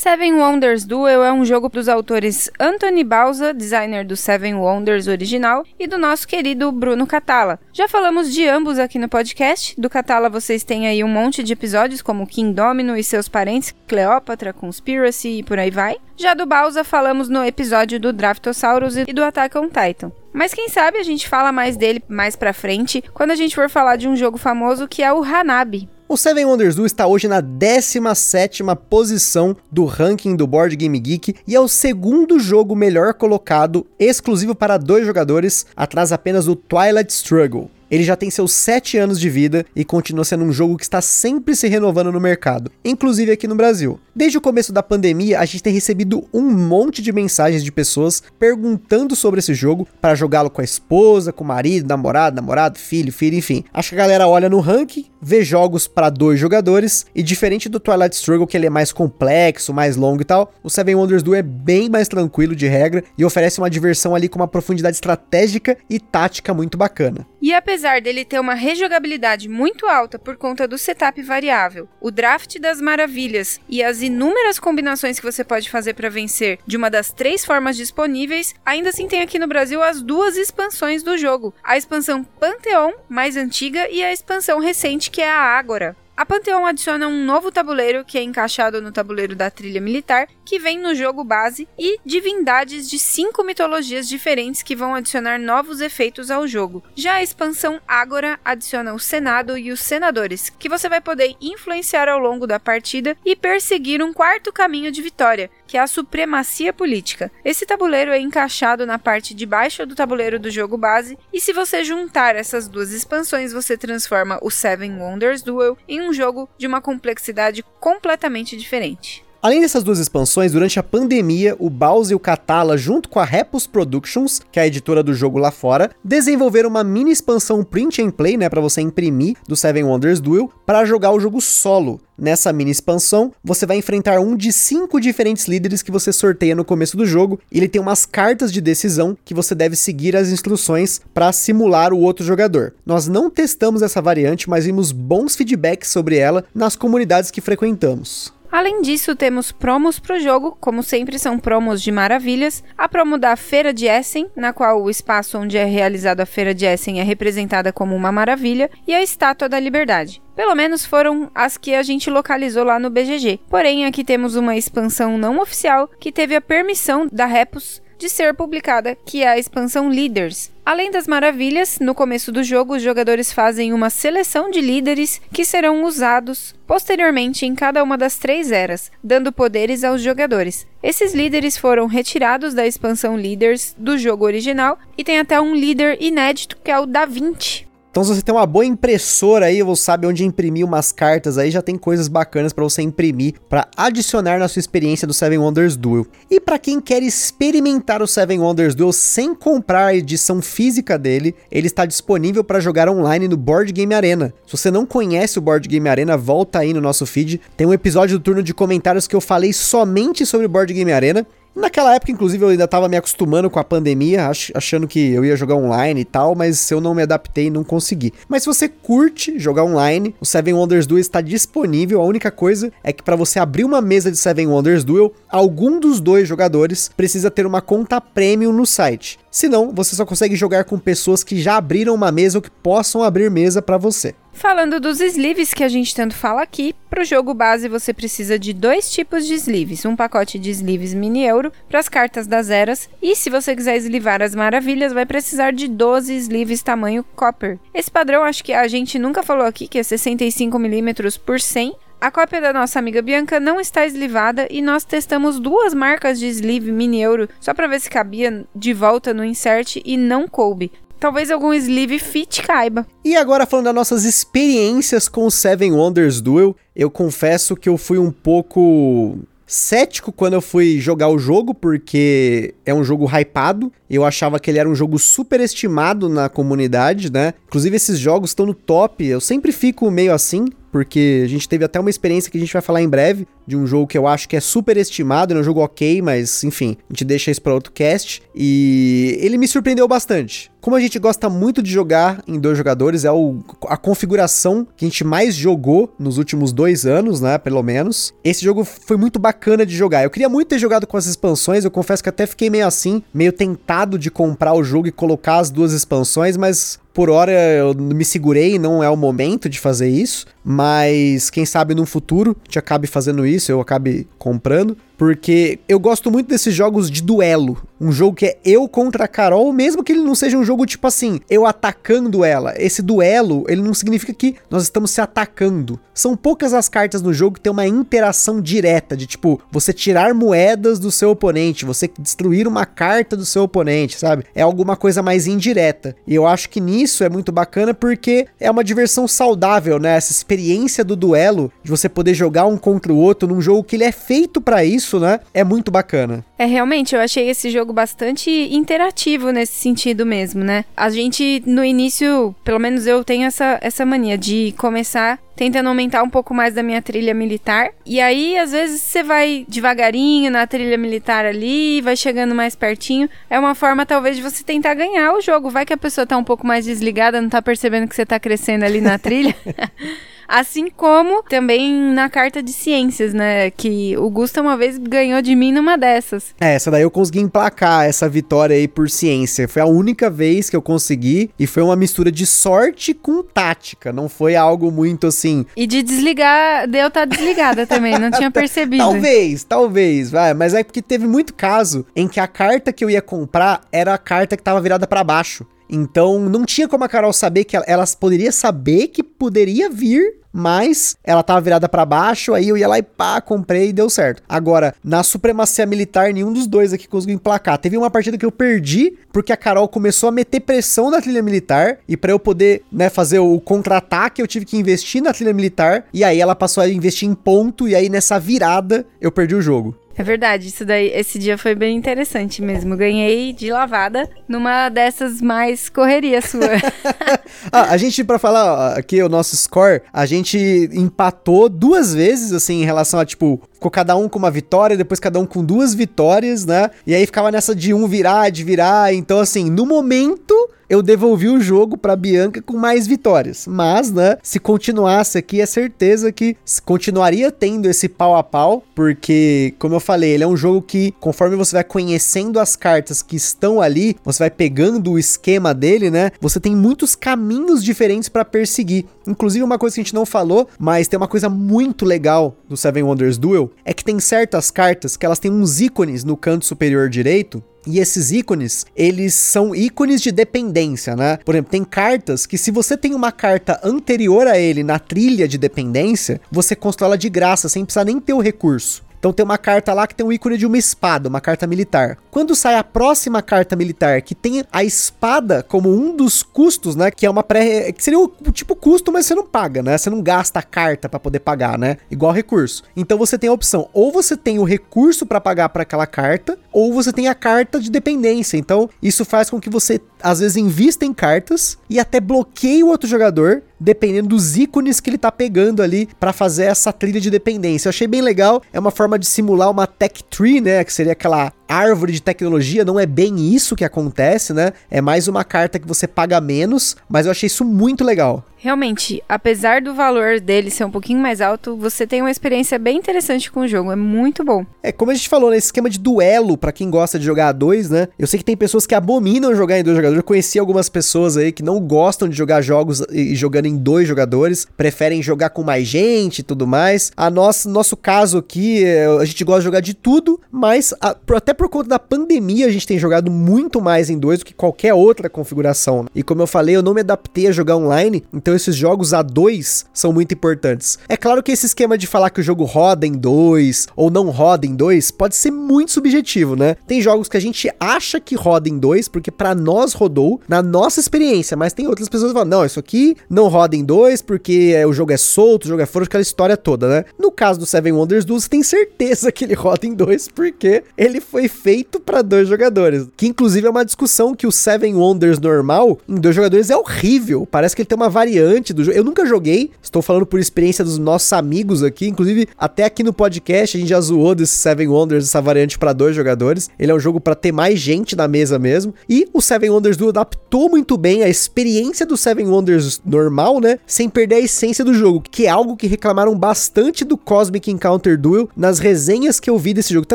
Seven 0.00 0.34
Wonders 0.34 0.84
Duel 0.84 1.24
é 1.24 1.32
um 1.32 1.44
jogo 1.44 1.68
dos 1.68 1.88
autores 1.88 2.48
Anthony 2.56 3.02
Bauza, 3.02 3.52
designer 3.52 4.06
do 4.06 4.16
Seven 4.16 4.54
Wonders 4.54 5.08
original, 5.08 5.64
e 5.76 5.88
do 5.88 5.98
nosso 5.98 6.28
querido 6.28 6.70
Bruno 6.70 7.04
Catala. 7.04 7.58
Já 7.72 7.88
falamos 7.88 8.32
de 8.32 8.46
ambos 8.46 8.78
aqui 8.78 8.96
no 8.96 9.08
podcast. 9.08 9.74
Do 9.76 9.90
Catala 9.90 10.28
vocês 10.30 10.62
têm 10.62 10.86
aí 10.86 11.02
um 11.02 11.08
monte 11.08 11.42
de 11.42 11.52
episódios, 11.52 12.00
como 12.00 12.28
King 12.28 12.54
Domino 12.54 12.96
e 12.96 13.02
seus 13.02 13.28
parentes, 13.28 13.74
Cleópatra, 13.88 14.52
Conspiracy 14.52 15.38
e 15.38 15.42
por 15.42 15.58
aí 15.58 15.72
vai. 15.72 15.96
Já 16.16 16.32
do 16.32 16.46
Bauza 16.46 16.84
falamos 16.84 17.28
no 17.28 17.44
episódio 17.44 17.98
do 17.98 18.12
Draftosaurus 18.12 18.98
e 18.98 19.04
do 19.06 19.24
Attack 19.24 19.58
on 19.58 19.66
Titan. 19.68 20.12
Mas 20.32 20.54
quem 20.54 20.68
sabe 20.68 20.98
a 20.98 21.02
gente 21.02 21.28
fala 21.28 21.50
mais 21.50 21.76
dele 21.76 22.04
mais 22.08 22.36
pra 22.36 22.52
frente, 22.52 23.02
quando 23.12 23.32
a 23.32 23.36
gente 23.36 23.56
for 23.56 23.68
falar 23.68 23.96
de 23.96 24.06
um 24.06 24.14
jogo 24.14 24.38
famoso 24.38 24.86
que 24.86 25.02
é 25.02 25.12
o 25.12 25.24
Hanabi. 25.24 25.88
O 26.10 26.16
Seven 26.16 26.46
Wonders 26.46 26.74
Duel 26.74 26.86
está 26.86 27.06
hoje 27.06 27.28
na 27.28 27.42
17ª 27.42 28.74
posição 28.74 29.54
do 29.70 29.84
ranking 29.84 30.34
do 30.36 30.46
Board 30.46 30.74
Game 30.74 30.98
Geek 30.98 31.34
e 31.46 31.54
é 31.54 31.60
o 31.60 31.68
segundo 31.68 32.40
jogo 32.40 32.74
melhor 32.74 33.12
colocado, 33.12 33.86
exclusivo 33.98 34.54
para 34.54 34.78
dois 34.78 35.04
jogadores, 35.04 35.66
atrás 35.76 36.10
apenas 36.10 36.46
do 36.46 36.56
Twilight 36.56 37.12
Struggle. 37.12 37.70
Ele 37.90 38.02
já 38.02 38.16
tem 38.16 38.30
seus 38.30 38.52
7 38.52 38.98
anos 38.98 39.18
de 39.18 39.30
vida 39.30 39.64
e 39.74 39.84
continua 39.84 40.24
sendo 40.24 40.44
um 40.44 40.52
jogo 40.52 40.76
que 40.76 40.84
está 40.84 41.00
sempre 41.00 41.56
se 41.56 41.68
renovando 41.68 42.12
no 42.12 42.20
mercado, 42.20 42.70
inclusive 42.84 43.32
aqui 43.32 43.46
no 43.46 43.54
Brasil. 43.54 43.98
Desde 44.14 44.36
o 44.36 44.40
começo 44.40 44.72
da 44.72 44.82
pandemia, 44.82 45.38
a 45.38 45.44
gente 45.44 45.62
tem 45.62 45.72
recebido 45.72 46.24
um 46.32 46.50
monte 46.50 47.00
de 47.00 47.12
mensagens 47.12 47.62
de 47.62 47.70
pessoas 47.70 48.22
perguntando 48.38 49.14
sobre 49.14 49.38
esse 49.38 49.54
jogo 49.54 49.86
para 50.00 50.14
jogá-lo 50.14 50.50
com 50.50 50.60
a 50.60 50.64
esposa, 50.64 51.32
com 51.32 51.44
o 51.44 51.46
marido, 51.46 51.88
namorado, 51.88 52.36
namorado, 52.36 52.78
filho, 52.78 53.12
filho, 53.12 53.36
enfim. 53.36 53.64
Acho 53.72 53.90
que 53.90 53.94
a 53.94 53.98
galera 53.98 54.26
olha 54.26 54.48
no 54.48 54.60
ranking, 54.60 55.06
vê 55.22 55.42
jogos 55.42 55.86
para 55.86 56.10
dois 56.10 56.38
jogadores 56.38 57.06
e 57.14 57.22
diferente 57.22 57.68
do 57.68 57.78
Twilight 57.78 58.16
Struggle, 58.16 58.46
que 58.46 58.56
ele 58.56 58.66
é 58.66 58.70
mais 58.70 58.92
complexo, 58.92 59.72
mais 59.72 59.96
longo 59.96 60.22
e 60.22 60.24
tal, 60.24 60.52
o 60.62 60.70
Seven 60.70 60.96
Wonders 60.96 61.22
Duel 61.22 61.38
é 61.38 61.42
bem 61.42 61.88
mais 61.88 62.08
tranquilo 62.08 62.56
de 62.56 62.66
regra 62.66 63.04
e 63.16 63.24
oferece 63.24 63.58
uma 63.58 63.70
diversão 63.70 64.14
ali 64.14 64.28
com 64.28 64.38
uma 64.38 64.48
profundidade 64.48 64.96
estratégica 64.96 65.76
e 65.88 66.00
tática 66.00 66.52
muito 66.52 66.76
bacana. 66.76 67.26
E 67.40 67.54
apesar 67.54 68.00
dele 68.00 68.24
ter 68.24 68.40
uma 68.40 68.54
rejogabilidade 68.54 69.48
muito 69.48 69.86
alta 69.86 70.18
por 70.18 70.36
conta 70.36 70.66
do 70.66 70.76
setup 70.76 71.22
variável, 71.22 71.88
o 72.00 72.10
draft 72.10 72.58
das 72.58 72.80
maravilhas 72.80 73.60
e 73.68 73.82
as 73.82 74.02
inúmeras 74.02 74.58
combinações 74.58 75.20
que 75.20 75.30
você 75.30 75.44
pode 75.44 75.70
fazer 75.70 75.94
para 75.94 76.08
vencer 76.08 76.58
de 76.66 76.76
uma 76.76 76.90
das 76.90 77.12
três 77.12 77.44
formas 77.44 77.76
disponíveis, 77.76 78.54
ainda 78.66 78.88
assim 78.88 79.06
tem 79.06 79.22
aqui 79.22 79.38
no 79.38 79.46
Brasil 79.46 79.82
as 79.82 80.02
duas 80.02 80.36
expansões 80.36 81.02
do 81.02 81.16
jogo: 81.16 81.54
a 81.62 81.76
expansão 81.76 82.24
Pantheon, 82.24 82.92
mais 83.08 83.36
antiga, 83.36 83.88
e 83.88 84.02
a 84.02 84.12
expansão 84.12 84.58
recente 84.58 85.10
que 85.10 85.22
é 85.22 85.30
a 85.30 85.40
Ágora. 85.40 85.96
A 86.18 86.26
Pantheon 86.26 86.66
adiciona 86.66 87.06
um 87.06 87.24
novo 87.24 87.52
tabuleiro 87.52 88.04
que 88.04 88.18
é 88.18 88.22
encaixado 88.24 88.82
no 88.82 88.90
tabuleiro 88.90 89.36
da 89.36 89.52
trilha 89.52 89.80
militar, 89.80 90.26
que 90.44 90.58
vem 90.58 90.76
no 90.76 90.92
jogo 90.92 91.22
base, 91.22 91.68
e 91.78 91.96
divindades 92.04 92.90
de 92.90 92.98
cinco 92.98 93.44
mitologias 93.44 94.08
diferentes 94.08 94.60
que 94.60 94.74
vão 94.74 94.96
adicionar 94.96 95.38
novos 95.38 95.80
efeitos 95.80 96.28
ao 96.28 96.44
jogo. 96.44 96.82
Já 96.96 97.14
a 97.14 97.22
expansão 97.22 97.80
Ágora 97.86 98.40
adiciona 98.44 98.92
o 98.94 98.98
Senado 98.98 99.56
e 99.56 99.70
os 99.70 99.78
Senadores, 99.78 100.50
que 100.50 100.68
você 100.68 100.88
vai 100.88 101.00
poder 101.00 101.36
influenciar 101.40 102.08
ao 102.08 102.18
longo 102.18 102.48
da 102.48 102.58
partida 102.58 103.16
e 103.24 103.36
perseguir 103.36 104.02
um 104.02 104.12
quarto 104.12 104.52
caminho 104.52 104.90
de 104.90 105.00
vitória, 105.00 105.48
que 105.68 105.76
é 105.76 105.80
a 105.80 105.86
supremacia 105.86 106.72
política. 106.72 107.30
Esse 107.44 107.66
tabuleiro 107.66 108.10
é 108.10 108.18
encaixado 108.18 108.86
na 108.86 108.98
parte 108.98 109.34
de 109.34 109.44
baixo 109.44 109.86
do 109.86 109.94
tabuleiro 109.94 110.40
do 110.40 110.50
jogo 110.50 110.78
base, 110.78 111.16
e 111.32 111.40
se 111.40 111.52
você 111.52 111.84
juntar 111.84 112.34
essas 112.34 112.66
duas 112.66 112.90
expansões, 112.90 113.52
você 113.52 113.76
transforma 113.76 114.38
o 114.42 114.50
Seven 114.50 114.98
Wonders 114.98 115.42
Duel 115.42 115.76
em 115.86 116.00
um 116.00 116.12
jogo 116.12 116.48
de 116.56 116.66
uma 116.66 116.80
complexidade 116.80 117.62
completamente 117.78 118.56
diferente. 118.56 119.27
Além 119.40 119.60
dessas 119.60 119.84
duas 119.84 120.00
expansões, 120.00 120.50
durante 120.50 120.80
a 120.80 120.82
pandemia, 120.82 121.54
o 121.60 121.70
Baus 121.70 122.10
e 122.10 122.14
o 122.14 122.18
Catala, 122.18 122.76
junto 122.76 123.08
com 123.08 123.20
a 123.20 123.24
Repus 123.24 123.68
Productions, 123.68 124.40
que 124.50 124.58
é 124.58 124.64
a 124.64 124.66
editora 124.66 125.00
do 125.00 125.14
jogo 125.14 125.38
lá 125.38 125.52
fora, 125.52 125.92
desenvolveram 126.02 126.68
uma 126.68 126.82
mini 126.82 127.12
expansão 127.12 127.62
print 127.62 128.02
and 128.02 128.10
play, 128.10 128.36
né, 128.36 128.48
para 128.48 128.60
você 128.60 128.80
imprimir 128.80 129.36
do 129.46 129.54
Seven 129.54 129.84
Wonders 129.84 130.18
Duel, 130.18 130.50
para 130.66 130.84
jogar 130.84 131.12
o 131.12 131.20
jogo 131.20 131.40
solo. 131.40 132.00
Nessa 132.18 132.52
mini 132.52 132.72
expansão, 132.72 133.32
você 133.44 133.64
vai 133.64 133.76
enfrentar 133.76 134.18
um 134.18 134.36
de 134.36 134.52
cinco 134.52 135.00
diferentes 135.00 135.46
líderes 135.46 135.82
que 135.82 135.92
você 135.92 136.12
sorteia 136.12 136.56
no 136.56 136.64
começo 136.64 136.96
do 136.96 137.06
jogo. 137.06 137.38
E 137.52 137.58
ele 137.58 137.68
tem 137.68 137.80
umas 137.80 138.04
cartas 138.04 138.52
de 138.52 138.60
decisão 138.60 139.16
que 139.24 139.32
você 139.32 139.54
deve 139.54 139.76
seguir 139.76 140.16
as 140.16 140.30
instruções 140.30 141.00
para 141.14 141.32
simular 141.32 141.92
o 141.92 142.00
outro 142.00 142.26
jogador. 142.26 142.74
Nós 142.84 143.06
não 143.06 143.30
testamos 143.30 143.82
essa 143.82 144.02
variante, 144.02 144.50
mas 144.50 144.64
vimos 144.64 144.90
bons 144.90 145.36
feedbacks 145.36 145.90
sobre 145.90 146.16
ela 146.16 146.44
nas 146.52 146.74
comunidades 146.74 147.30
que 147.30 147.40
frequentamos. 147.40 148.36
Além 148.50 148.80
disso, 148.80 149.14
temos 149.14 149.52
promos 149.52 149.98
para 149.98 150.16
o 150.16 150.20
jogo, 150.20 150.56
como 150.60 150.82
sempre 150.82 151.18
são 151.18 151.38
promos 151.38 151.82
de 151.82 151.92
maravilhas. 151.92 152.64
A 152.76 152.88
promo 152.88 153.18
da 153.18 153.36
Feira 153.36 153.72
de 153.72 153.86
Essen, 153.86 154.30
na 154.34 154.52
qual 154.52 154.82
o 154.82 154.88
espaço 154.88 155.38
onde 155.38 155.58
é 155.58 155.64
realizada 155.64 156.22
a 156.22 156.26
Feira 156.26 156.54
de 156.54 156.64
Essen 156.64 157.00
é 157.00 157.02
representada 157.02 157.72
como 157.72 157.94
uma 157.94 158.10
maravilha, 158.10 158.70
e 158.86 158.94
a 158.94 159.02
Estátua 159.02 159.48
da 159.48 159.60
Liberdade. 159.60 160.22
Pelo 160.34 160.54
menos 160.54 160.86
foram 160.86 161.30
as 161.34 161.58
que 161.58 161.74
a 161.74 161.82
gente 161.82 162.08
localizou 162.08 162.64
lá 162.64 162.78
no 162.78 162.90
BGG. 162.90 163.40
Porém, 163.50 163.84
aqui 163.84 164.04
temos 164.04 164.36
uma 164.36 164.56
expansão 164.56 165.18
não 165.18 165.40
oficial 165.40 165.88
que 166.00 166.12
teve 166.12 166.34
a 166.34 166.40
permissão 166.40 167.06
da 167.10 167.26
Repus 167.26 167.82
de 167.98 168.08
ser 168.08 168.32
publicada, 168.32 168.96
que 169.04 169.22
é 169.22 169.28
a 169.28 169.38
expansão 169.38 169.88
Leaders. 169.88 170.50
Além 170.64 170.90
das 170.90 171.06
maravilhas, 171.06 171.78
no 171.80 171.94
começo 171.94 172.30
do 172.30 172.42
jogo 172.42 172.76
os 172.76 172.82
jogadores 172.82 173.32
fazem 173.32 173.72
uma 173.72 173.90
seleção 173.90 174.50
de 174.50 174.60
líderes 174.60 175.20
que 175.32 175.44
serão 175.44 175.84
usados 175.84 176.54
posteriormente 176.66 177.46
em 177.46 177.54
cada 177.54 177.82
uma 177.82 177.96
das 177.98 178.18
três 178.18 178.52
eras, 178.52 178.90
dando 179.02 179.32
poderes 179.32 179.82
aos 179.82 180.02
jogadores. 180.02 180.66
Esses 180.82 181.14
líderes 181.14 181.56
foram 181.56 181.86
retirados 181.86 182.54
da 182.54 182.66
expansão 182.66 183.16
Leaders 183.16 183.74
do 183.76 183.98
jogo 183.98 184.24
original 184.24 184.78
e 184.96 185.02
tem 185.02 185.18
até 185.18 185.40
um 185.40 185.54
líder 185.54 185.96
inédito 186.00 186.56
que 186.62 186.70
é 186.70 186.78
o 186.78 186.86
Da 186.86 187.04
Vinci, 187.04 187.67
Então, 187.98 188.04
se 188.04 188.14
você 188.14 188.22
tem 188.22 188.32
uma 188.32 188.46
boa 188.46 188.64
impressora 188.64 189.46
aí, 189.46 189.60
ou 189.60 189.74
sabe 189.74 190.06
onde 190.06 190.24
imprimir 190.24 190.64
umas 190.64 190.92
cartas 190.92 191.36
aí, 191.36 191.50
já 191.50 191.60
tem 191.60 191.76
coisas 191.76 192.06
bacanas 192.06 192.52
para 192.52 192.62
você 192.62 192.80
imprimir 192.80 193.34
para 193.48 193.66
adicionar 193.76 194.38
na 194.38 194.46
sua 194.46 194.60
experiência 194.60 195.04
do 195.04 195.12
Seven 195.12 195.38
Wonders 195.38 195.76
Duel. 195.76 196.06
E 196.30 196.38
para 196.38 196.60
quem 196.60 196.80
quer 196.80 197.02
experimentar 197.02 198.00
o 198.00 198.06
Seven 198.06 198.38
Wonders 198.38 198.76
Duel 198.76 198.92
sem 198.92 199.34
comprar 199.34 199.86
a 199.86 199.96
edição 199.96 200.40
física 200.40 200.96
dele, 200.96 201.34
ele 201.50 201.66
está 201.66 201.84
disponível 201.84 202.44
para 202.44 202.60
jogar 202.60 202.88
online 202.88 203.26
no 203.26 203.36
Board 203.36 203.72
Game 203.72 203.92
Arena. 203.92 204.32
Se 204.46 204.56
você 204.56 204.70
não 204.70 204.86
conhece 204.86 205.36
o 205.36 205.42
Board 205.42 205.66
Game 205.66 205.88
Arena, 205.88 206.16
volta 206.16 206.60
aí 206.60 206.72
no 206.72 206.80
nosso 206.80 207.04
feed. 207.04 207.40
Tem 207.56 207.66
um 207.66 207.72
episódio 207.72 208.16
do 208.16 208.22
turno 208.22 208.44
de 208.44 208.54
comentários 208.54 209.08
que 209.08 209.16
eu 209.16 209.20
falei 209.20 209.52
somente 209.52 210.24
sobre 210.24 210.46
o 210.46 210.48
Board 210.48 210.72
Game 210.72 210.92
Arena. 210.92 211.26
Naquela 211.58 211.92
época, 211.92 212.12
inclusive, 212.12 212.44
eu 212.44 212.50
ainda 212.50 212.68
tava 212.68 212.88
me 212.88 212.96
acostumando 212.96 213.50
com 213.50 213.58
a 213.58 213.64
pandemia, 213.64 214.28
ach 214.28 214.52
achando 214.54 214.86
que 214.86 215.10
eu 215.10 215.24
ia 215.24 215.34
jogar 215.34 215.56
online 215.56 216.02
e 216.02 216.04
tal, 216.04 216.36
mas 216.36 216.70
eu 216.70 216.80
não 216.80 216.94
me 216.94 217.02
adaptei 217.02 217.46
e 217.46 217.50
não 217.50 217.64
consegui. 217.64 218.12
Mas 218.28 218.44
se 218.44 218.46
você 218.46 218.68
curte 218.68 219.40
jogar 219.40 219.64
online, 219.64 220.14
o 220.20 220.24
Seven 220.24 220.54
Wonders 220.54 220.86
Duel 220.86 221.00
está 221.00 221.20
disponível. 221.20 222.00
A 222.00 222.04
única 222.04 222.30
coisa 222.30 222.72
é 222.84 222.92
que 222.92 223.02
para 223.02 223.16
você 223.16 223.40
abrir 223.40 223.64
uma 223.64 223.80
mesa 223.80 224.08
de 224.08 224.16
Seven 224.16 224.46
Wonders 224.46 224.84
Duel, 224.84 225.12
algum 225.28 225.80
dos 225.80 225.98
dois 225.98 226.28
jogadores 226.28 226.92
precisa 226.96 227.28
ter 227.28 227.44
uma 227.44 227.60
conta 227.60 228.00
premium 228.00 228.52
no 228.52 228.64
site. 228.64 229.18
Senão, 229.38 229.70
você 229.72 229.94
só 229.94 230.04
consegue 230.04 230.34
jogar 230.34 230.64
com 230.64 230.76
pessoas 230.80 231.22
que 231.22 231.40
já 231.40 231.58
abriram 231.58 231.94
uma 231.94 232.10
mesa 232.10 232.38
ou 232.38 232.42
que 232.42 232.50
possam 232.50 233.04
abrir 233.04 233.30
mesa 233.30 233.62
para 233.62 233.78
você. 233.78 234.12
Falando 234.32 234.80
dos 234.80 235.00
sleeves 235.00 235.54
que 235.54 235.62
a 235.62 235.68
gente 235.68 235.94
tanto 235.94 236.12
fala 236.12 236.42
aqui, 236.42 236.74
para 236.90 237.02
o 237.02 237.04
jogo 237.04 237.32
base 237.32 237.68
você 237.68 237.94
precisa 237.94 238.36
de 238.36 238.52
dois 238.52 238.90
tipos 238.90 239.24
de 239.24 239.34
sleeves, 239.34 239.84
um 239.84 239.94
pacote 239.94 240.40
de 240.40 240.50
sleeves 240.50 240.92
mini 240.92 241.24
euro 241.24 241.52
para 241.68 241.78
as 241.78 241.88
cartas 241.88 242.26
das 242.26 242.50
eras 242.50 242.90
e 243.00 243.14
se 243.14 243.30
você 243.30 243.54
quiser 243.54 243.76
eslivar 243.76 244.22
as 244.22 244.34
maravilhas 244.34 244.92
vai 244.92 245.06
precisar 245.06 245.52
de 245.52 245.68
12 245.68 246.16
sleeves 246.16 246.60
tamanho 246.60 247.04
copper. 247.14 247.60
Esse 247.72 247.92
padrão 247.92 248.24
acho 248.24 248.42
que 248.42 248.52
a 248.52 248.66
gente 248.66 248.98
nunca 248.98 249.22
falou 249.22 249.46
aqui 249.46 249.68
que 249.68 249.78
é 249.78 249.82
65mm 249.82 251.20
por 251.20 251.40
100, 251.40 251.76
a 252.00 252.10
cópia 252.10 252.40
da 252.40 252.52
nossa 252.52 252.78
amiga 252.78 253.02
Bianca 253.02 253.40
não 253.40 253.60
está 253.60 253.84
eslivada 253.84 254.46
e 254.50 254.62
nós 254.62 254.84
testamos 254.84 255.40
duas 255.40 255.74
marcas 255.74 256.18
de 256.18 256.26
sleeve 256.26 256.70
mini 256.70 257.00
euro 257.02 257.28
só 257.40 257.52
para 257.52 257.66
ver 257.66 257.80
se 257.80 257.90
cabia 257.90 258.44
de 258.54 258.72
volta 258.72 259.12
no 259.12 259.24
insert 259.24 259.76
e 259.84 259.96
não 259.96 260.28
coube. 260.28 260.70
Talvez 261.00 261.30
algum 261.30 261.52
sleeve 261.54 261.98
fit 261.98 262.42
caiba. 262.42 262.86
E 263.04 263.16
agora 263.16 263.46
falando 263.46 263.66
das 263.66 263.74
nossas 263.74 264.04
experiências 264.04 265.08
com 265.08 265.26
o 265.26 265.30
Seven 265.30 265.72
Wonders 265.72 266.20
Duel, 266.20 266.56
eu 266.74 266.90
confesso 266.90 267.56
que 267.56 267.68
eu 267.68 267.76
fui 267.76 267.98
um 267.98 268.10
pouco 268.10 269.18
cético 269.48 270.12
quando 270.12 270.34
eu 270.34 270.42
fui 270.42 270.78
jogar 270.78 271.08
o 271.08 271.18
jogo, 271.18 271.54
porque 271.54 272.54
é 272.66 272.74
um 272.74 272.84
jogo 272.84 273.06
hypado. 273.06 273.72
Eu 273.88 274.04
achava 274.04 274.38
que 274.38 274.50
ele 274.50 274.58
era 274.58 274.68
um 274.68 274.74
jogo 274.74 274.98
super 274.98 275.40
estimado 275.40 276.08
na 276.08 276.28
comunidade, 276.28 277.10
né? 277.10 277.32
Inclusive, 277.46 277.76
esses 277.76 277.98
jogos 277.98 278.30
estão 278.30 278.44
no 278.44 278.54
top. 278.54 279.06
Eu 279.06 279.20
sempre 279.20 279.50
fico 279.50 279.90
meio 279.90 280.12
assim, 280.12 280.46
porque 280.78 281.22
a 281.24 281.26
gente 281.26 281.48
teve 281.48 281.64
até 281.64 281.80
uma 281.80 281.90
experiência 281.90 282.30
que 282.30 282.38
a 282.38 282.40
gente 282.40 282.52
vai 282.52 282.62
falar 282.62 282.80
em 282.80 282.88
breve 282.88 283.26
de 283.44 283.56
um 283.56 283.66
jogo 283.66 283.84
que 283.84 283.98
eu 283.98 284.06
acho 284.06 284.28
que 284.28 284.36
é 284.36 284.40
super 284.40 284.76
estimado, 284.76 285.34
é 285.34 285.36
um 285.36 285.42
jogo 285.42 285.58
ok, 285.58 286.00
mas 286.00 286.44
enfim, 286.44 286.76
a 286.88 286.92
gente 286.92 287.04
deixa 287.04 287.32
isso 287.32 287.42
para 287.42 287.52
outro 287.52 287.72
cast. 287.72 288.22
E 288.32 289.18
ele 289.20 289.36
me 289.36 289.48
surpreendeu 289.48 289.88
bastante. 289.88 290.52
Como 290.60 290.74
a 290.74 290.80
gente 290.80 290.98
gosta 290.98 291.30
muito 291.30 291.62
de 291.62 291.70
jogar 291.70 292.22
em 292.26 292.38
dois 292.38 292.58
jogadores, 292.58 293.04
é 293.04 293.12
o, 293.12 293.38
a 293.66 293.76
configuração 293.76 294.66
que 294.76 294.84
a 294.84 294.88
gente 294.88 295.04
mais 295.04 295.34
jogou 295.34 295.94
nos 295.98 296.18
últimos 296.18 296.52
dois 296.52 296.84
anos, 296.84 297.20
né? 297.20 297.38
Pelo 297.38 297.62
menos. 297.62 298.12
Esse 298.24 298.44
jogo 298.44 298.64
foi 298.64 298.96
muito 298.96 299.18
bacana 299.18 299.64
de 299.64 299.76
jogar. 299.76 300.02
Eu 300.02 300.10
queria 300.10 300.28
muito 300.28 300.48
ter 300.48 300.58
jogado 300.58 300.86
com 300.86 300.96
as 300.96 301.06
expansões, 301.06 301.64
eu 301.64 301.70
confesso 301.70 302.02
que 302.02 302.08
até 302.08 302.26
fiquei 302.26 302.50
meio 302.50 302.66
assim, 302.66 303.02
meio 303.14 303.32
tentado 303.32 303.98
de 303.98 304.10
comprar 304.10 304.54
o 304.54 304.64
jogo 304.64 304.88
e 304.88 304.92
colocar 304.92 305.38
as 305.38 305.50
duas 305.50 305.72
expansões, 305.72 306.36
mas 306.36 306.78
por 306.92 307.10
hora 307.10 307.30
eu 307.30 307.74
me 307.74 308.04
segurei, 308.04 308.58
não 308.58 308.82
é 308.82 308.90
o 308.90 308.96
momento 308.96 309.48
de 309.48 309.60
fazer 309.60 309.88
isso, 309.88 310.26
mas 310.42 311.30
quem 311.30 311.46
sabe 311.46 311.72
no 311.72 311.86
futuro 311.86 312.36
a 312.42 312.44
gente 312.46 312.58
acabe 312.58 312.88
fazendo 312.88 313.24
isso, 313.24 313.52
eu 313.52 313.60
acabe 313.60 314.08
comprando. 314.18 314.76
Porque 314.98 315.60
eu 315.68 315.78
gosto 315.78 316.10
muito 316.10 316.28
desses 316.28 316.52
jogos 316.52 316.90
de 316.90 317.00
duelo. 317.00 317.56
Um 317.80 317.92
jogo 317.92 318.16
que 318.16 318.26
é 318.26 318.38
eu 318.44 318.68
contra 318.68 319.04
a 319.04 319.08
Carol, 319.08 319.52
mesmo 319.52 319.84
que 319.84 319.92
ele 319.92 320.02
não 320.02 320.16
seja 320.16 320.36
um 320.36 320.42
jogo 320.42 320.66
tipo 320.66 320.84
assim, 320.88 321.20
eu 321.30 321.46
atacando 321.46 322.24
ela. 322.24 322.52
Esse 322.56 322.82
duelo, 322.82 323.44
ele 323.48 323.62
não 323.62 323.72
significa 323.72 324.12
que 324.12 324.34
nós 324.50 324.64
estamos 324.64 324.90
se 324.90 325.00
atacando. 325.00 325.78
São 325.94 326.16
poucas 326.16 326.52
as 326.52 326.68
cartas 326.68 327.00
no 327.00 327.12
jogo 327.12 327.36
que 327.36 327.40
tem 327.40 327.52
uma 327.52 327.66
interação 327.66 328.40
direta, 328.40 328.96
de 328.96 329.06
tipo, 329.06 329.40
você 329.52 329.72
tirar 329.72 330.12
moedas 330.12 330.80
do 330.80 330.90
seu 330.90 331.10
oponente, 331.10 331.64
você 331.64 331.88
destruir 331.96 332.48
uma 332.48 332.66
carta 332.66 333.16
do 333.16 333.24
seu 333.24 333.44
oponente, 333.44 333.96
sabe? 333.96 334.24
É 334.34 334.42
alguma 334.42 334.76
coisa 334.76 335.00
mais 335.00 335.28
indireta. 335.28 335.94
E 336.04 336.14
eu 336.16 336.26
acho 336.26 336.50
que 336.50 336.60
nisso 336.60 337.04
é 337.04 337.08
muito 337.08 337.30
bacana 337.30 337.72
porque 337.72 338.26
é 338.40 338.50
uma 338.50 338.64
diversão 338.64 339.06
saudável, 339.06 339.78
né? 339.78 339.96
Essa 339.96 340.10
experiência 340.10 340.82
do 340.82 340.96
duelo, 340.96 341.52
de 341.62 341.70
você 341.70 341.88
poder 341.88 342.14
jogar 342.14 342.46
um 342.46 342.56
contra 342.56 342.92
o 342.92 342.96
outro 342.96 343.28
num 343.28 343.40
jogo 343.40 343.62
que 343.62 343.76
ele 343.76 343.84
é 343.84 343.92
feito 343.92 344.40
para 344.40 344.64
isso 344.64 344.87
isso, 344.88 344.98
né? 344.98 345.20
É 345.34 345.44
muito 345.44 345.70
bacana. 345.70 346.24
É, 346.38 346.46
realmente, 346.46 346.94
eu 346.94 347.00
achei 347.00 347.28
esse 347.28 347.50
jogo 347.50 347.72
bastante 347.72 348.30
interativo 348.30 349.30
nesse 349.30 349.52
sentido 349.52 350.06
mesmo, 350.06 350.42
né? 350.42 350.64
A 350.74 350.88
gente, 350.88 351.42
no 351.46 351.62
início, 351.62 352.34
pelo 352.42 352.58
menos 352.58 352.86
eu 352.86 353.04
tenho 353.04 353.26
essa, 353.26 353.58
essa 353.60 353.84
mania 353.84 354.16
de 354.16 354.54
começar 354.56 355.18
tentando 355.36 355.68
aumentar 355.68 356.02
um 356.02 356.10
pouco 356.10 356.34
mais 356.34 356.54
da 356.54 356.64
minha 356.64 356.82
trilha 356.82 357.14
militar. 357.14 357.70
E 357.86 358.00
aí, 358.00 358.36
às 358.36 358.50
vezes, 358.50 358.80
você 358.80 359.04
vai 359.04 359.44
devagarinho 359.48 360.32
na 360.32 360.44
trilha 360.48 360.76
militar 360.76 361.24
ali, 361.24 361.80
vai 361.80 361.96
chegando 361.96 362.34
mais 362.34 362.56
pertinho. 362.56 363.08
É 363.30 363.38
uma 363.38 363.54
forma, 363.54 363.86
talvez, 363.86 364.16
de 364.16 364.22
você 364.22 364.42
tentar 364.42 364.74
ganhar 364.74 365.12
o 365.12 365.20
jogo. 365.20 365.48
Vai 365.48 365.64
que 365.64 365.72
a 365.72 365.76
pessoa 365.76 366.06
tá 366.06 366.16
um 366.16 366.24
pouco 366.24 366.44
mais 366.44 366.64
desligada, 366.64 367.20
não 367.20 367.28
tá 367.28 367.40
percebendo 367.40 367.86
que 367.86 367.94
você 367.94 368.04
tá 368.04 368.18
crescendo 368.18 368.64
ali 368.64 368.80
na 368.80 368.98
trilha. 368.98 369.36
Assim 370.28 370.68
como 370.68 371.22
também 371.22 371.72
na 371.94 372.10
carta 372.10 372.42
de 372.42 372.52
ciências, 372.52 373.14
né? 373.14 373.50
Que 373.50 373.96
o 373.96 374.10
Gusta 374.10 374.42
uma 374.42 374.58
vez 374.58 374.76
ganhou 374.76 375.22
de 375.22 375.34
mim 375.34 375.52
numa 375.52 375.78
dessas. 375.78 376.34
É, 376.38 376.54
essa 376.54 376.70
daí 376.70 376.82
eu 376.82 376.90
consegui 376.90 377.20
emplacar 377.20 377.86
essa 377.86 378.06
vitória 378.08 378.54
aí 378.54 378.68
por 378.68 378.90
ciência. 378.90 379.48
Foi 379.48 379.62
a 379.62 379.66
única 379.66 380.10
vez 380.10 380.50
que 380.50 380.56
eu 380.56 380.60
consegui 380.60 381.30
e 381.38 381.46
foi 381.46 381.62
uma 381.62 381.74
mistura 381.74 382.12
de 382.12 382.26
sorte 382.26 382.92
com 382.92 383.22
tática. 383.22 383.90
Não 383.90 384.08
foi 384.08 384.36
algo 384.36 384.70
muito 384.70 385.06
assim. 385.06 385.46
E 385.56 385.66
de 385.66 385.82
desligar, 385.82 386.68
deu 386.68 386.90
tá 386.90 387.06
desligada 387.06 387.66
também, 387.66 387.98
não 387.98 388.10
tinha 388.10 388.30
percebido. 388.30 388.84
talvez, 388.84 389.44
talvez, 389.44 390.10
vai. 390.10 390.34
Mas 390.34 390.52
é 390.52 390.62
porque 390.62 390.82
teve 390.82 391.06
muito 391.06 391.32
caso 391.32 391.86
em 391.96 392.06
que 392.06 392.20
a 392.20 392.26
carta 392.26 392.72
que 392.72 392.84
eu 392.84 392.90
ia 392.90 393.00
comprar 393.00 393.62
era 393.72 393.94
a 393.94 393.98
carta 393.98 394.36
que 394.36 394.42
tava 394.42 394.60
virada 394.60 394.86
para 394.86 395.02
baixo. 395.02 395.46
Então 395.68 396.20
não 396.20 396.44
tinha 396.44 396.68
como 396.68 396.84
a 396.84 396.88
Carol 396.88 397.12
saber 397.12 397.44
que 397.44 397.56
ela, 397.56 397.64
ela 397.68 397.84
poderia 397.98 398.32
saber 398.32 398.88
que 398.88 399.02
poderia 399.02 399.68
vir 399.68 400.18
mas 400.32 400.96
ela 401.02 401.22
tava 401.22 401.40
virada 401.40 401.68
para 401.68 401.84
baixo, 401.84 402.34
aí 402.34 402.48
eu 402.48 402.56
ia 402.56 402.68
lá 402.68 402.78
e 402.78 402.82
pá, 402.82 403.20
comprei 403.20 403.70
e 403.70 403.72
deu 403.72 403.88
certo. 403.88 404.22
Agora, 404.28 404.74
na 404.84 405.02
supremacia 405.02 405.66
militar, 405.66 406.12
nenhum 406.12 406.32
dos 406.32 406.46
dois 406.46 406.72
aqui 406.72 406.86
conseguiu 406.86 407.16
emplacar. 407.16 407.58
Teve 407.58 407.76
uma 407.76 407.90
partida 407.90 408.18
que 408.18 408.26
eu 408.26 408.32
perdi 408.32 408.96
porque 409.12 409.32
a 409.32 409.36
Carol 409.36 409.68
começou 409.68 410.08
a 410.08 410.12
meter 410.12 410.40
pressão 410.40 410.90
na 410.90 411.00
trilha 411.00 411.22
militar 411.22 411.78
e 411.88 411.96
para 411.96 412.12
eu 412.12 412.18
poder, 412.18 412.62
né, 412.70 412.88
fazer 412.88 413.18
o 413.18 413.40
contra-ataque, 413.40 414.22
eu 414.22 414.26
tive 414.26 414.44
que 414.44 414.56
investir 414.56 415.02
na 415.02 415.12
trilha 415.12 415.32
militar 415.32 415.86
e 415.92 416.04
aí 416.04 416.20
ela 416.20 416.36
passou 416.36 416.62
a 416.62 416.68
investir 416.68 417.08
em 417.08 417.14
ponto 417.14 417.66
e 417.66 417.74
aí 417.74 417.88
nessa 417.88 418.18
virada 418.18 418.86
eu 419.00 419.10
perdi 419.10 419.34
o 419.34 419.42
jogo. 419.42 419.74
É 419.98 420.02
verdade, 420.04 420.46
isso 420.46 420.64
daí, 420.64 420.92
esse 420.94 421.18
dia 421.18 421.36
foi 421.36 421.56
bem 421.56 421.76
interessante 421.76 422.40
mesmo. 422.40 422.76
Ganhei 422.76 423.32
de 423.32 423.50
lavada 423.50 424.08
numa 424.28 424.68
dessas 424.68 425.20
mais 425.20 425.68
correria 425.68 426.22
sua. 426.22 426.38
ah, 427.50 427.70
a 427.70 427.76
gente, 427.76 428.04
para 428.04 428.18
falar 428.18 428.78
aqui 428.78 429.02
o 429.02 429.08
nosso 429.08 429.36
score, 429.36 429.82
a 429.92 430.06
gente 430.06 430.38
empatou 430.72 431.48
duas 431.48 431.92
vezes, 431.92 432.32
assim, 432.32 432.62
em 432.62 432.64
relação 432.64 433.00
a, 433.00 433.04
tipo, 433.04 433.40
ficou 433.58 433.70
cada 433.70 433.96
um 433.96 434.08
com 434.08 434.18
uma 434.18 434.30
vitória, 434.30 434.76
depois 434.76 435.00
cada 435.00 435.18
um 435.18 435.26
com 435.26 435.44
duas 435.44 435.74
vitórias, 435.74 436.46
né? 436.46 436.70
E 436.86 436.94
aí 436.94 437.04
ficava 437.04 437.30
nessa 437.30 437.54
de 437.54 437.74
um 437.74 437.86
virar, 437.86 438.30
de 438.30 438.44
virar. 438.44 438.94
Então, 438.94 439.18
assim, 439.18 439.50
no 439.50 439.66
momento 439.66 440.34
eu 440.68 440.82
devolvi 440.82 441.28
o 441.28 441.40
jogo 441.40 441.76
para 441.76 441.96
Bianca 441.96 442.42
com 442.42 442.56
mais 442.56 442.86
vitórias. 442.86 443.46
Mas, 443.46 443.90
né, 443.90 444.18
se 444.22 444.38
continuasse 444.38 445.16
aqui, 445.16 445.40
é 445.40 445.46
certeza 445.46 446.12
que 446.12 446.36
continuaria 446.64 447.32
tendo 447.32 447.66
esse 447.66 447.88
pau 447.88 448.14
a 448.14 448.22
pau, 448.22 448.62
porque, 448.74 449.54
como 449.58 449.74
eu 449.74 449.80
falei, 449.80 450.10
ele 450.10 450.24
é 450.24 450.26
um 450.26 450.36
jogo 450.36 450.60
que, 450.60 450.92
conforme 451.00 451.36
você 451.36 451.56
vai 451.56 451.64
conhecendo 451.64 452.38
as 452.38 452.54
cartas 452.54 453.02
que 453.02 453.16
estão 453.16 453.60
ali, 453.60 453.96
você 454.04 454.18
vai 454.18 454.30
pegando 454.30 454.92
o 454.92 454.98
esquema 454.98 455.54
dele, 455.54 455.90
né? 455.90 456.10
Você 456.20 456.38
tem 456.38 456.54
muitos 456.54 456.94
caminhos 456.94 457.64
diferentes 457.64 458.08
para 458.08 458.24
perseguir. 458.24 458.84
Inclusive, 459.06 459.42
uma 459.42 459.58
coisa 459.58 459.74
que 459.74 459.80
a 459.80 459.84
gente 459.84 459.94
não 459.94 460.04
falou, 460.04 460.48
mas 460.58 460.86
tem 460.86 460.98
uma 460.98 461.08
coisa 461.08 461.30
muito 461.30 461.84
legal 461.84 462.36
do 462.46 462.56
Seven 462.56 462.82
Wonders 462.82 463.16
Duel, 463.16 463.47
é 463.64 463.72
que 463.72 463.84
tem 463.84 464.00
certas 464.00 464.50
cartas 464.50 464.96
que 464.96 465.04
elas 465.04 465.18
têm 465.18 465.30
uns 465.30 465.60
ícones 465.60 466.04
no 466.04 466.16
canto 466.16 466.44
superior 466.44 466.88
direito 466.88 467.42
e 467.66 467.80
esses 467.80 468.10
ícones, 468.12 468.64
eles 468.74 469.12
são 469.12 469.54
ícones 469.54 470.00
de 470.00 470.10
dependência, 470.10 470.96
né? 470.96 471.18
Por 471.18 471.34
exemplo, 471.34 471.50
tem 471.50 471.64
cartas 471.64 472.24
que 472.24 472.38
se 472.38 472.50
você 472.50 472.78
tem 472.78 472.94
uma 472.94 473.12
carta 473.12 473.60
anterior 473.62 474.26
a 474.26 474.38
ele 474.38 474.62
na 474.62 474.78
trilha 474.78 475.28
de 475.28 475.36
dependência, 475.36 476.18
você 476.30 476.56
constrói 476.56 476.88
ela 476.88 476.98
de 476.98 477.10
graça, 477.10 477.48
sem 477.48 477.64
precisar 477.64 477.84
nem 477.84 478.00
ter 478.00 478.14
o 478.14 478.20
recurso. 478.20 478.87
Então 478.98 479.12
tem 479.12 479.24
uma 479.24 479.38
carta 479.38 479.72
lá 479.72 479.86
que 479.86 479.94
tem 479.94 480.04
um 480.04 480.12
ícone 480.12 480.36
de 480.36 480.46
uma 480.46 480.58
espada, 480.58 481.08
uma 481.08 481.20
carta 481.20 481.46
militar. 481.46 481.98
Quando 482.10 482.34
sai 482.34 482.56
a 482.56 482.64
próxima 482.64 483.22
carta 483.22 483.54
militar 483.54 484.02
que 484.02 484.14
tem 484.14 484.44
a 484.52 484.64
espada 484.64 485.42
como 485.42 485.70
um 485.70 485.94
dos 485.94 486.22
custos, 486.22 486.74
né? 486.74 486.90
Que 486.90 487.06
é 487.06 487.10
uma 487.10 487.22
pré. 487.22 487.72
que 487.72 487.82
seria 487.82 487.98
o 487.98 488.08
tipo 488.32 488.56
custo, 488.56 488.92
mas 488.92 489.06
você 489.06 489.14
não 489.14 489.26
paga, 489.26 489.62
né? 489.62 489.78
Você 489.78 489.88
não 489.88 490.02
gasta 490.02 490.40
a 490.40 490.42
carta 490.42 490.88
para 490.88 490.98
poder 490.98 491.20
pagar, 491.20 491.58
né? 491.58 491.76
Igual 491.90 492.12
recurso. 492.12 492.62
Então 492.76 492.98
você 492.98 493.16
tem 493.16 493.30
a 493.30 493.32
opção, 493.32 493.68
ou 493.72 493.92
você 493.92 494.16
tem 494.16 494.38
o 494.38 494.44
recurso 494.44 495.06
para 495.06 495.20
pagar 495.20 495.48
para 495.50 495.62
aquela 495.62 495.86
carta, 495.86 496.38
ou 496.52 496.72
você 496.72 496.92
tem 496.92 497.08
a 497.08 497.14
carta 497.14 497.60
de 497.60 497.70
dependência. 497.70 498.36
Então 498.36 498.68
isso 498.82 499.04
faz 499.04 499.30
com 499.30 499.40
que 499.40 499.50
você 499.50 499.80
às 500.02 500.20
vezes 500.20 500.36
invista 500.36 500.84
em 500.84 500.92
cartas 500.92 501.58
e 501.68 501.78
até 501.78 502.00
bloqueie 502.00 502.62
o 502.62 502.68
outro 502.68 502.88
jogador 502.88 503.42
dependendo 503.60 504.08
dos 504.08 504.36
ícones 504.36 504.80
que 504.80 504.88
ele 504.88 504.98
tá 504.98 505.10
pegando 505.10 505.62
ali 505.62 505.88
para 505.98 506.12
fazer 506.12 506.44
essa 506.44 506.72
trilha 506.72 507.00
de 507.00 507.10
dependência. 507.10 507.68
Eu 507.68 507.70
achei 507.70 507.86
bem 507.86 508.00
legal, 508.00 508.42
é 508.52 508.58
uma 508.58 508.70
forma 508.70 508.87
de 508.96 509.06
simular 509.06 509.50
uma 509.50 509.66
tech 509.66 510.04
tree, 510.04 510.40
né, 510.40 510.62
que 510.62 510.72
seria 510.72 510.92
aquela 510.92 511.32
árvore 511.48 511.92
de 511.92 512.02
tecnologia, 512.02 512.64
não 512.64 512.78
é 512.78 512.86
bem 512.86 513.34
isso 513.34 513.56
que 513.56 513.64
acontece, 513.64 514.32
né? 514.32 514.52
É 514.70 514.80
mais 514.80 515.08
uma 515.08 515.24
carta 515.24 515.58
que 515.58 515.66
você 515.66 515.88
paga 515.88 516.20
menos, 516.20 516.76
mas 516.88 517.06
eu 517.06 517.12
achei 517.12 517.26
isso 517.26 517.44
muito 517.44 517.82
legal. 517.82 518.24
Realmente, 518.40 519.02
apesar 519.08 519.60
do 519.60 519.74
valor 519.74 520.20
dele 520.20 520.48
ser 520.48 520.64
um 520.64 520.70
pouquinho 520.70 521.00
mais 521.00 521.20
alto, 521.20 521.56
você 521.56 521.84
tem 521.84 522.00
uma 522.00 522.10
experiência 522.10 522.56
bem 522.56 522.78
interessante 522.78 523.32
com 523.32 523.40
o 523.40 523.48
jogo, 523.48 523.72
é 523.72 523.76
muito 523.76 524.24
bom. 524.24 524.46
É, 524.62 524.70
como 524.70 524.92
a 524.92 524.94
gente 524.94 525.08
falou, 525.08 525.30
nesse 525.30 525.46
né, 525.46 525.48
esquema 525.48 525.68
de 525.68 525.78
duelo, 525.78 526.38
para 526.38 526.52
quem 526.52 526.70
gosta 526.70 527.00
de 527.00 527.04
jogar 527.04 527.28
a 527.28 527.32
dois, 527.32 527.68
né? 527.68 527.88
Eu 527.98 528.06
sei 528.06 528.18
que 528.18 528.24
tem 528.24 528.36
pessoas 528.36 528.64
que 528.64 528.76
abominam 528.76 529.34
jogar 529.34 529.58
em 529.58 529.64
dois 529.64 529.76
jogadores, 529.76 529.98
eu 529.98 530.04
conheci 530.04 530.38
algumas 530.38 530.68
pessoas 530.68 531.16
aí 531.16 531.32
que 531.32 531.42
não 531.42 531.58
gostam 531.58 532.08
de 532.08 532.16
jogar 532.16 532.40
jogos 532.40 532.80
e 532.92 533.16
jogando 533.16 533.46
em 533.46 533.56
dois 533.56 533.88
jogadores, 533.88 534.46
preferem 534.56 535.02
jogar 535.02 535.30
com 535.30 535.42
mais 535.42 535.66
gente 535.66 536.20
e 536.20 536.22
tudo 536.22 536.46
mais. 536.46 536.92
A 536.96 537.10
nosso, 537.10 537.48
nosso 537.48 537.76
caso 537.76 538.18
aqui, 538.18 538.64
é, 538.64 538.86
a 538.86 539.04
gente 539.04 539.24
gosta 539.24 539.40
de 539.40 539.46
jogar 539.46 539.60
de 539.60 539.74
tudo, 539.74 540.20
mas 540.30 540.72
a, 540.80 540.96
até 541.16 541.34
por 541.38 541.48
conta 541.48 541.68
da 541.68 541.78
pandemia 541.78 542.46
a 542.46 542.50
gente 542.50 542.66
tem 542.66 542.80
jogado 542.80 543.12
muito 543.12 543.60
mais 543.60 543.88
em 543.88 543.96
dois 543.96 544.18
do 544.18 544.24
que 544.24 544.34
qualquer 544.34 544.74
outra 544.74 545.08
configuração. 545.08 545.86
E 545.94 546.02
como 546.02 546.20
eu 546.20 546.26
falei, 546.26 546.56
eu 546.56 546.62
não 546.62 546.74
me 546.74 546.80
adaptei 546.80 547.28
a 547.28 547.32
jogar 547.32 547.56
online, 547.56 548.04
então 548.12 548.34
esses 548.34 548.56
jogos 548.56 548.92
a 548.92 549.02
dois 549.02 549.64
são 549.72 549.92
muito 549.92 550.12
importantes. 550.12 550.80
É 550.88 550.96
claro 550.96 551.22
que 551.22 551.30
esse 551.30 551.46
esquema 551.46 551.78
de 551.78 551.86
falar 551.86 552.10
que 552.10 552.20
o 552.20 552.24
jogo 552.24 552.42
roda 552.44 552.84
em 552.84 552.92
dois 552.92 553.68
ou 553.76 553.88
não 553.88 554.10
roda 554.10 554.46
em 554.46 554.56
dois 554.56 554.90
pode 554.90 555.14
ser 555.14 555.30
muito 555.30 555.70
subjetivo, 555.70 556.34
né? 556.34 556.56
Tem 556.66 556.80
jogos 556.80 557.08
que 557.08 557.16
a 557.16 557.20
gente 557.20 557.48
acha 557.60 558.00
que 558.00 558.16
roda 558.16 558.48
em 558.48 558.58
dois 558.58 558.88
porque 558.88 559.12
para 559.12 559.32
nós 559.32 559.74
rodou 559.74 560.20
na 560.28 560.42
nossa 560.42 560.80
experiência, 560.80 561.36
mas 561.36 561.52
tem 561.52 561.68
outras 561.68 561.88
pessoas 561.88 562.10
que 562.10 562.18
falam, 562.18 562.28
não, 562.28 562.44
isso 562.44 562.58
aqui 562.58 562.96
não 563.08 563.28
roda 563.28 563.54
em 563.54 563.64
dois 563.64 564.02
porque 564.02 564.54
é, 564.56 564.66
o 564.66 564.72
jogo 564.72 564.90
é 564.90 564.96
solto, 564.96 565.44
o 565.44 565.48
jogo 565.48 565.62
é 565.62 565.66
fora, 565.66 565.84
aquela 565.84 566.02
história 566.02 566.36
toda, 566.36 566.68
né? 566.68 566.84
No 566.98 567.12
caso 567.12 567.38
do 567.38 567.46
Seven 567.46 567.74
Wonders 567.74 568.04
Duel, 568.04 568.18
você 568.18 568.28
tem 568.28 568.42
certeza 568.42 569.12
que 569.12 569.24
ele 569.24 569.34
roda 569.34 569.64
em 569.64 569.72
dois 569.72 570.08
porque 570.08 570.64
ele 570.76 571.00
foi 571.00 571.27
feito 571.28 571.80
para 571.80 572.02
dois 572.02 572.28
jogadores. 572.28 572.86
Que 572.96 573.06
inclusive 573.06 573.46
é 573.46 573.50
uma 573.50 573.64
discussão 573.64 574.14
que 574.14 574.26
o 574.26 574.32
Seven 574.32 574.74
Wonders 574.74 575.18
normal 575.18 575.78
em 575.88 575.96
dois 575.96 576.14
jogadores 576.14 576.50
é 576.50 576.56
horrível. 576.56 577.26
Parece 577.30 577.54
que 577.54 577.62
ele 577.62 577.66
tem 577.66 577.76
uma 577.76 577.88
variante 577.88 578.52
do 578.52 578.64
jogo. 578.64 578.76
Eu 578.76 578.84
nunca 578.84 579.06
joguei, 579.06 579.50
estou 579.62 579.82
falando 579.82 580.06
por 580.06 580.18
experiência 580.18 580.64
dos 580.64 580.78
nossos 580.78 581.12
amigos 581.12 581.62
aqui, 581.62 581.88
inclusive 581.88 582.28
até 582.36 582.64
aqui 582.64 582.82
no 582.82 582.92
podcast 582.92 583.56
a 583.56 583.60
gente 583.60 583.68
já 583.68 583.80
zoou 583.80 584.14
desse 584.14 584.36
Seven 584.36 584.68
Wonders, 584.68 585.04
essa 585.04 585.20
variante 585.20 585.58
para 585.58 585.72
dois 585.72 585.94
jogadores. 585.94 586.50
Ele 586.58 586.72
é 586.72 586.74
um 586.74 586.80
jogo 586.80 587.00
para 587.00 587.14
ter 587.14 587.32
mais 587.32 587.58
gente 587.58 587.94
na 587.96 588.08
mesa 588.08 588.38
mesmo. 588.38 588.74
E 588.88 589.08
o 589.12 589.20
Seven 589.20 589.50
Wonders 589.50 589.76
Duel 589.76 589.90
adaptou 589.90 590.48
muito 590.48 590.76
bem 590.76 591.02
a 591.02 591.08
experiência 591.08 591.84
do 591.84 591.96
Seven 591.96 592.26
Wonders 592.26 592.80
normal, 592.84 593.40
né? 593.40 593.58
Sem 593.66 593.88
perder 593.88 594.16
a 594.16 594.20
essência 594.20 594.64
do 594.64 594.74
jogo, 594.74 595.02
que 595.10 595.26
é 595.26 595.28
algo 595.28 595.56
que 595.56 595.66
reclamaram 595.66 596.16
bastante 596.16 596.84
do 596.84 596.96
Cosmic 596.96 597.50
Encounter 597.50 597.98
Duel 597.98 598.28
nas 598.36 598.58
resenhas 598.58 599.20
que 599.20 599.30
eu 599.30 599.38
vi 599.38 599.54
desse 599.54 599.72
jogo. 599.72 599.86
Tá 599.86 599.94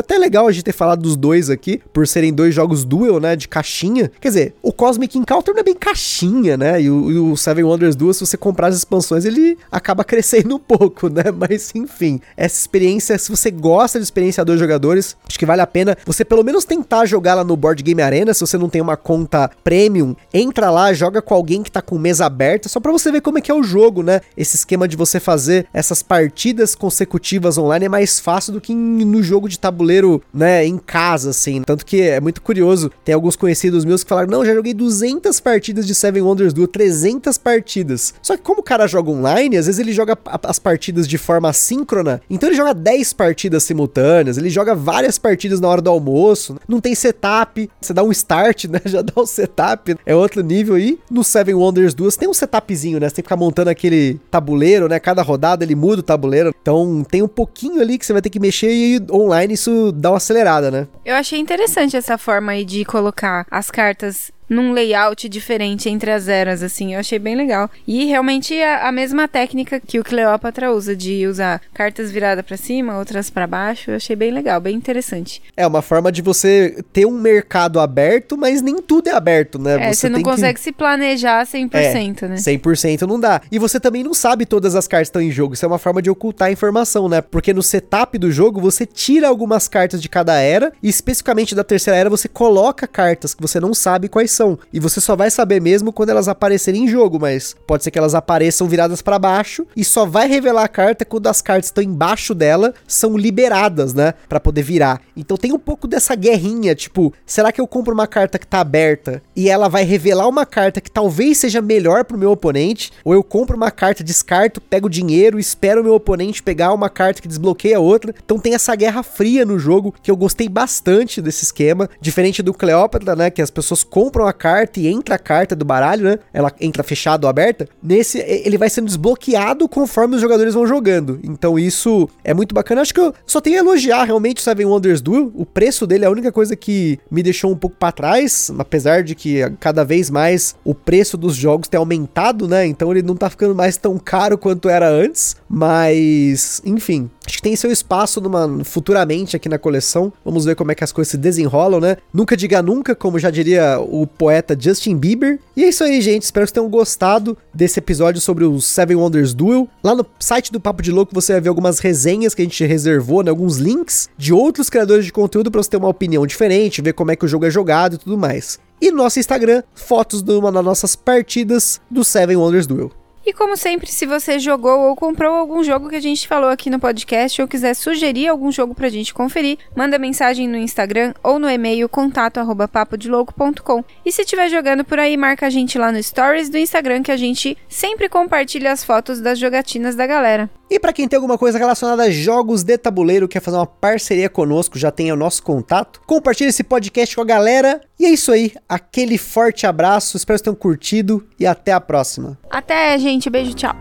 até 0.00 0.18
legal 0.18 0.46
a 0.46 0.52
gente 0.52 0.64
ter 0.64 0.72
falado 0.72 1.02
dos 1.02 1.16
aqui, 1.32 1.80
por 1.92 2.06
serem 2.06 2.32
dois 2.32 2.54
jogos 2.54 2.84
duel, 2.84 3.18
né, 3.18 3.34
de 3.34 3.48
caixinha. 3.48 4.10
Quer 4.20 4.28
dizer, 4.28 4.54
o 4.62 4.72
Cosmic 4.72 5.18
Encounter 5.18 5.54
não 5.54 5.60
é 5.60 5.64
bem 5.64 5.74
caixinha, 5.74 6.56
né? 6.56 6.82
E 6.82 6.90
o, 6.90 7.10
e 7.10 7.18
o 7.18 7.36
Seven 7.36 7.64
Wonders 7.64 7.96
Duel, 7.96 8.12
se 8.12 8.20
você 8.20 8.36
comprar 8.36 8.68
as 8.68 8.76
expansões, 8.76 9.24
ele 9.24 9.56
acaba 9.70 10.02
crescendo 10.04 10.56
um 10.56 10.58
pouco, 10.58 11.08
né? 11.08 11.24
Mas 11.36 11.72
enfim, 11.74 12.20
essa 12.36 12.60
experiência, 12.60 13.18
se 13.18 13.30
você 13.30 13.50
gosta 13.50 13.98
de 13.98 14.04
experiência 14.04 14.44
dois 14.44 14.60
jogadores, 14.60 15.16
acho 15.28 15.38
que 15.38 15.46
vale 15.46 15.62
a 15.62 15.66
pena 15.66 15.96
você 16.04 16.24
pelo 16.24 16.44
menos 16.44 16.64
tentar 16.64 17.06
jogar 17.06 17.34
lá 17.34 17.44
no 17.44 17.56
Board 17.56 17.82
Game 17.82 18.02
Arena, 18.02 18.34
se 18.34 18.40
você 18.40 18.58
não 18.58 18.68
tem 18.68 18.80
uma 18.80 18.96
conta 18.96 19.50
premium, 19.62 20.14
entra 20.32 20.70
lá, 20.70 20.92
joga 20.92 21.22
com 21.22 21.34
alguém 21.34 21.62
que 21.62 21.70
tá 21.70 21.80
com 21.80 21.98
mesa 21.98 22.26
aberta, 22.26 22.68
só 22.68 22.80
para 22.80 22.92
você 22.92 23.10
ver 23.10 23.20
como 23.20 23.38
é 23.38 23.40
que 23.40 23.50
é 23.50 23.54
o 23.54 23.62
jogo, 23.62 24.02
né? 24.02 24.20
Esse 24.36 24.56
esquema 24.56 24.86
de 24.86 24.96
você 24.96 25.18
fazer 25.18 25.66
essas 25.72 26.02
partidas 26.02 26.74
consecutivas 26.74 27.58
online 27.58 27.86
é 27.86 27.88
mais 27.88 28.20
fácil 28.20 28.52
do 28.52 28.60
que 28.60 28.74
no 28.74 29.22
jogo 29.22 29.48
de 29.48 29.58
tabuleiro, 29.58 30.22
né, 30.32 30.66
em 30.66 30.78
casa, 30.78 31.13
assim. 31.22 31.62
Tanto 31.62 31.86
que 31.86 32.02
é 32.02 32.20
muito 32.20 32.42
curioso, 32.42 32.90
tem 33.04 33.14
alguns 33.14 33.36
conhecidos 33.36 33.84
meus 33.84 34.02
que 34.02 34.08
falaram, 34.08 34.30
não, 34.30 34.44
já 34.44 34.54
joguei 34.54 34.74
200 34.74 35.38
partidas 35.40 35.86
de 35.86 35.94
Seven 35.94 36.22
Wonders 36.22 36.52
Duel, 36.52 36.66
300 36.66 37.38
partidas. 37.38 38.14
Só 38.22 38.36
que 38.36 38.42
como 38.42 38.60
o 38.60 38.64
cara 38.64 38.86
joga 38.86 39.10
online, 39.10 39.56
às 39.56 39.66
vezes 39.66 39.78
ele 39.78 39.92
joga 39.92 40.18
as 40.42 40.58
partidas 40.58 41.06
de 41.06 41.16
forma 41.18 41.48
assíncrona, 41.48 42.20
então 42.28 42.48
ele 42.48 42.56
joga 42.56 42.74
10 42.74 43.12
partidas 43.12 43.62
simultâneas, 43.62 44.36
ele 44.36 44.50
joga 44.50 44.74
várias 44.74 45.18
partidas 45.18 45.60
na 45.60 45.68
hora 45.68 45.80
do 45.80 45.90
almoço, 45.90 46.56
não 46.68 46.80
tem 46.80 46.94
setup, 46.94 47.70
você 47.80 47.92
dá 47.92 48.02
um 48.02 48.10
start, 48.10 48.64
né, 48.64 48.80
já 48.86 49.02
dá 49.02 49.12
o 49.16 49.22
um 49.22 49.26
setup, 49.26 49.96
é 50.04 50.14
outro 50.14 50.42
nível 50.42 50.74
aí. 50.74 50.98
No 51.10 51.22
Seven 51.22 51.54
Wonders 51.54 51.94
Duel 51.94 52.10
tem 52.12 52.28
um 52.28 52.34
setupzinho, 52.34 52.98
né, 52.98 53.08
você 53.08 53.16
tem 53.16 53.22
que 53.22 53.28
ficar 53.28 53.36
montando 53.36 53.70
aquele 53.70 54.20
tabuleiro, 54.30 54.88
né, 54.88 54.98
cada 54.98 55.22
rodada 55.22 55.64
ele 55.64 55.74
muda 55.74 56.00
o 56.00 56.02
tabuleiro, 56.02 56.54
então 56.60 57.04
tem 57.08 57.22
um 57.22 57.28
pouquinho 57.28 57.80
ali 57.80 57.98
que 57.98 58.06
você 58.06 58.12
vai 58.12 58.22
ter 58.22 58.30
que 58.30 58.40
mexer 58.40 58.72
e 58.72 59.02
online 59.10 59.54
isso 59.54 59.92
dá 59.92 60.10
uma 60.10 60.16
acelerada, 60.16 60.70
né. 60.70 60.86
Eu 61.04 61.14
achei 61.14 61.38
interessante 61.38 61.96
essa 61.96 62.16
forma 62.16 62.52
aí 62.52 62.64
de 62.64 62.84
colocar 62.84 63.46
as 63.50 63.70
cartas 63.70 64.32
num 64.48 64.72
layout 64.72 65.28
diferente 65.28 65.88
entre 65.88 66.10
as 66.10 66.28
eras, 66.28 66.62
assim, 66.62 66.94
eu 66.94 67.00
achei 67.00 67.18
bem 67.18 67.34
legal. 67.34 67.70
E 67.86 68.04
realmente 68.04 68.54
a, 68.60 68.88
a 68.88 68.92
mesma 68.92 69.26
técnica 69.26 69.80
que 69.80 69.98
o 69.98 70.04
Cleópatra 70.04 70.72
usa, 70.72 70.94
de 70.94 71.26
usar 71.26 71.60
cartas 71.72 72.10
viradas 72.10 72.44
para 72.44 72.56
cima, 72.56 72.98
outras 72.98 73.30
para 73.30 73.46
baixo, 73.46 73.90
eu 73.90 73.96
achei 73.96 74.14
bem 74.14 74.30
legal, 74.30 74.60
bem 74.60 74.76
interessante. 74.76 75.42
É 75.56 75.66
uma 75.66 75.82
forma 75.82 76.10
de 76.12 76.22
você 76.22 76.82
ter 76.92 77.06
um 77.06 77.18
mercado 77.18 77.80
aberto, 77.80 78.36
mas 78.36 78.62
nem 78.62 78.80
tudo 78.80 79.08
é 79.08 79.12
aberto, 79.12 79.58
né? 79.58 79.74
É, 79.74 79.92
você, 79.92 80.00
você 80.00 80.08
não 80.08 80.22
consegue 80.22 80.54
que... 80.54 80.60
se 80.60 80.72
planejar 80.72 81.44
100%, 81.46 82.22
é, 82.22 82.28
né? 82.28 82.36
100% 82.36 83.02
não 83.02 83.18
dá. 83.18 83.40
E 83.50 83.58
você 83.58 83.80
também 83.80 84.02
não 84.02 84.14
sabe 84.14 84.46
todas 84.46 84.74
as 84.74 84.86
cartas 84.86 85.08
que 85.08 85.10
estão 85.10 85.22
em 85.22 85.30
jogo, 85.30 85.54
isso 85.54 85.64
é 85.64 85.68
uma 85.68 85.78
forma 85.78 86.02
de 86.02 86.10
ocultar 86.10 86.48
a 86.48 86.52
informação, 86.52 87.08
né? 87.08 87.20
Porque 87.20 87.52
no 87.52 87.62
setup 87.62 88.18
do 88.18 88.30
jogo, 88.30 88.60
você 88.60 88.86
tira 88.86 89.28
algumas 89.28 89.68
cartas 89.68 90.00
de 90.00 90.08
cada 90.08 90.38
era, 90.38 90.72
e 90.82 90.88
especificamente 90.88 91.54
da 91.54 91.64
terceira 91.64 91.98
era, 91.98 92.10
você 92.10 92.28
coloca 92.28 92.86
cartas 92.86 93.34
que 93.34 93.42
você 93.42 93.58
não 93.58 93.74
sabe 93.74 94.08
quais 94.08 94.30
E 94.72 94.80
você 94.80 95.00
só 95.00 95.14
vai 95.14 95.30
saber 95.30 95.60
mesmo 95.60 95.92
quando 95.92 96.10
elas 96.10 96.28
aparecerem 96.28 96.84
em 96.84 96.88
jogo, 96.88 97.18
mas 97.20 97.54
pode 97.66 97.84
ser 97.84 97.90
que 97.90 97.98
elas 97.98 98.14
apareçam 98.14 98.66
viradas 98.66 99.02
para 99.02 99.18
baixo 99.18 99.66
e 99.76 99.84
só 99.84 100.04
vai 100.04 100.28
revelar 100.28 100.64
a 100.64 100.68
carta 100.68 101.04
quando 101.04 101.26
as 101.26 101.40
cartas 101.40 101.66
estão 101.66 101.84
embaixo 101.84 102.34
dela 102.34 102.74
são 102.86 103.16
liberadas, 103.16 103.94
né, 103.94 104.14
para 104.28 104.40
poder 104.40 104.62
virar. 104.62 105.00
Então 105.16 105.36
tem 105.36 105.52
um 105.52 105.58
pouco 105.58 105.86
dessa 105.86 106.14
guerrinha, 106.14 106.74
tipo, 106.74 107.12
será 107.24 107.52
que 107.52 107.60
eu 107.60 107.66
compro 107.66 107.94
uma 107.94 108.06
carta 108.06 108.38
que 108.38 108.46
tá 108.46 108.60
aberta 108.60 109.22
e 109.36 109.48
ela 109.48 109.68
vai 109.68 109.84
revelar 109.84 110.28
uma 110.28 110.46
carta 110.46 110.80
que 110.80 110.90
talvez 110.90 111.38
seja 111.38 111.62
melhor 111.62 112.04
pro 112.04 112.18
meu 112.18 112.30
oponente, 112.32 112.92
ou 113.04 113.14
eu 113.14 113.22
compro 113.22 113.56
uma 113.56 113.70
carta, 113.70 114.02
descarto, 114.02 114.60
pego 114.60 114.88
dinheiro, 114.88 115.38
espero 115.38 115.80
o 115.80 115.84
meu 115.84 115.94
oponente 115.94 116.42
pegar 116.42 116.72
uma 116.72 116.88
carta 116.88 117.22
que 117.22 117.28
desbloqueia 117.28 117.80
outra. 117.80 118.14
Então 118.24 118.38
tem 118.38 118.54
essa 118.54 118.74
guerra 118.74 119.02
fria 119.02 119.44
no 119.44 119.58
jogo 119.58 119.94
que 120.02 120.10
eu 120.10 120.16
gostei 120.16 120.48
bastante 120.48 121.20
desse 121.20 121.44
esquema, 121.44 121.88
diferente 122.00 122.42
do 122.42 122.54
Cleópatra, 122.54 123.16
né, 123.16 123.30
que 123.30 123.42
as 123.42 123.50
pessoas 123.50 123.82
compram 123.82 124.23
a 124.26 124.32
carta 124.32 124.80
e 124.80 124.86
entra 124.86 125.14
a 125.14 125.18
carta 125.18 125.54
do 125.54 125.64
baralho, 125.64 126.04
né? 126.04 126.18
Ela 126.32 126.52
entra 126.60 126.82
fechada 126.82 127.26
ou 127.26 127.30
aberta. 127.30 127.68
Nesse, 127.82 128.18
ele 128.18 128.58
vai 128.58 128.70
sendo 128.70 128.86
desbloqueado 128.86 129.68
conforme 129.68 130.16
os 130.16 130.20
jogadores 130.20 130.54
vão 130.54 130.66
jogando. 130.66 131.18
Então 131.22 131.58
isso 131.58 132.08
é 132.22 132.34
muito 132.34 132.54
bacana. 132.54 132.80
Acho 132.80 132.94
que 132.94 133.00
eu 133.00 133.14
só 133.26 133.40
tenho 133.40 133.56
a 133.56 133.60
elogiar 133.60 134.04
realmente 134.04 134.38
o 134.38 134.42
Seven 134.42 134.66
Wonders 134.66 135.00
Duel. 135.00 135.30
O 135.34 135.44
preço 135.44 135.86
dele 135.86 136.04
é 136.04 136.08
a 136.08 136.10
única 136.10 136.32
coisa 136.32 136.56
que 136.56 136.98
me 137.10 137.22
deixou 137.22 137.50
um 137.50 137.56
pouco 137.56 137.76
para 137.76 137.92
trás, 137.92 138.50
apesar 138.58 139.02
de 139.02 139.14
que 139.14 139.40
cada 139.60 139.84
vez 139.84 140.10
mais 140.10 140.54
o 140.64 140.74
preço 140.74 141.16
dos 141.16 141.34
jogos 141.34 141.68
tem 141.68 141.78
aumentado, 141.78 142.48
né? 142.48 142.66
Então 142.66 142.90
ele 142.90 143.02
não 143.02 143.16
tá 143.16 143.28
ficando 143.30 143.54
mais 143.54 143.76
tão 143.76 143.98
caro 143.98 144.38
quanto 144.38 144.68
era 144.68 144.88
antes. 144.88 145.36
Mas, 145.48 146.60
enfim, 146.64 147.10
Acho 147.26 147.36
que 147.36 147.42
tem 147.42 147.56
seu 147.56 147.70
espaço 147.70 148.20
numa, 148.20 148.64
futuramente 148.64 149.34
aqui 149.34 149.48
na 149.48 149.58
coleção. 149.58 150.12
Vamos 150.24 150.44
ver 150.44 150.54
como 150.54 150.72
é 150.72 150.74
que 150.74 150.84
as 150.84 150.92
coisas 150.92 151.10
se 151.10 151.16
desenrolam, 151.16 151.80
né? 151.80 151.96
Nunca 152.12 152.36
diga 152.36 152.62
nunca, 152.62 152.94
como 152.94 153.18
já 153.18 153.30
diria 153.30 153.78
o 153.80 154.06
poeta 154.06 154.56
Justin 154.58 154.96
Bieber. 154.96 155.38
E 155.56 155.64
é 155.64 155.68
isso 155.68 155.82
aí, 155.82 156.00
gente. 156.00 156.22
Espero 156.22 156.46
que 156.46 156.52
tenham 156.52 156.68
gostado 156.68 157.36
desse 157.52 157.78
episódio 157.78 158.20
sobre 158.20 158.44
o 158.44 158.60
Seven 158.60 158.96
Wonders 158.96 159.32
Duel. 159.32 159.68
Lá 159.82 159.94
no 159.94 160.06
site 160.18 160.52
do 160.52 160.60
Papo 160.60 160.82
de 160.82 160.92
Louco 160.92 161.14
você 161.14 161.32
vai 161.32 161.40
ver 161.40 161.48
algumas 161.48 161.78
resenhas 161.78 162.34
que 162.34 162.42
a 162.42 162.44
gente 162.44 162.64
reservou, 162.64 163.22
né? 163.22 163.30
Alguns 163.30 163.56
links 163.56 164.08
de 164.18 164.32
outros 164.32 164.68
criadores 164.68 165.06
de 165.06 165.12
conteúdo 165.12 165.50
para 165.50 165.62
você 165.62 165.70
ter 165.70 165.76
uma 165.76 165.88
opinião 165.88 166.26
diferente, 166.26 166.82
ver 166.82 166.92
como 166.92 167.10
é 167.10 167.16
que 167.16 167.24
o 167.24 167.28
jogo 167.28 167.46
é 167.46 167.50
jogado 167.50 167.94
e 167.94 167.98
tudo 167.98 168.18
mais. 168.18 168.58
E 168.80 168.90
no 168.90 168.98
nosso 168.98 169.18
Instagram, 169.18 169.62
fotos 169.74 170.20
de 170.20 170.32
uma 170.32 170.52
das 170.52 170.64
nossas 170.64 170.94
partidas 170.94 171.80
do 171.90 172.04
Seven 172.04 172.36
Wonders 172.36 172.66
Duel. 172.66 172.90
E 173.26 173.32
como 173.32 173.56
sempre, 173.56 173.90
se 173.90 174.04
você 174.04 174.38
jogou 174.38 174.80
ou 174.80 174.94
comprou 174.94 175.34
algum 175.34 175.64
jogo 175.64 175.88
que 175.88 175.96
a 175.96 176.00
gente 176.00 176.28
falou 176.28 176.50
aqui 176.50 176.68
no 176.68 176.78
podcast 176.78 177.40
ou 177.40 177.48
quiser 177.48 177.72
sugerir 177.72 178.28
algum 178.28 178.52
jogo 178.52 178.74
pra 178.74 178.90
gente 178.90 179.14
conferir, 179.14 179.58
manda 179.74 179.98
mensagem 179.98 180.46
no 180.46 180.58
Instagram 180.58 181.14
ou 181.22 181.38
no 181.38 181.48
e-mail 181.48 181.88
contato@papodelouco.com. 181.88 183.82
E 184.04 184.12
se 184.12 184.22
estiver 184.22 184.50
jogando 184.50 184.84
por 184.84 184.98
aí, 184.98 185.16
marca 185.16 185.46
a 185.46 185.50
gente 185.50 185.78
lá 185.78 185.90
no 185.90 186.02
stories 186.02 186.50
do 186.50 186.58
Instagram 186.58 187.02
que 187.02 187.10
a 187.10 187.16
gente 187.16 187.56
sempre 187.66 188.10
compartilha 188.10 188.70
as 188.70 188.84
fotos 188.84 189.20
das 189.20 189.38
jogatinas 189.38 189.96
da 189.96 190.06
galera. 190.06 190.50
E 190.70 190.78
para 190.78 190.92
quem 190.92 191.06
tem 191.06 191.16
alguma 191.16 191.38
coisa 191.38 191.58
relacionada 191.58 192.04
a 192.04 192.10
jogos 192.10 192.62
de 192.62 192.76
tabuleiro, 192.76 193.28
quer 193.28 193.40
fazer 193.40 193.58
uma 193.58 193.66
parceria 193.66 194.28
conosco, 194.28 194.78
já 194.78 194.90
tem 194.90 195.12
o 195.12 195.16
nosso 195.16 195.42
contato, 195.42 196.00
compartilha 196.06 196.48
esse 196.48 196.64
podcast 196.64 197.14
com 197.14 197.22
a 197.22 197.24
galera. 197.24 197.80
E 197.98 198.06
é 198.06 198.10
isso 198.10 198.32
aí, 198.32 198.52
aquele 198.68 199.16
forte 199.16 199.66
abraço, 199.66 200.16
espero 200.16 200.38
que 200.38 200.44
tenham 200.44 200.56
curtido 200.56 201.24
e 201.38 201.46
até 201.46 201.70
a 201.70 201.80
próxima. 201.80 202.36
Até, 202.50 202.96
gente, 203.14 203.30
beijo, 203.30 203.54
tchau. 203.54 203.74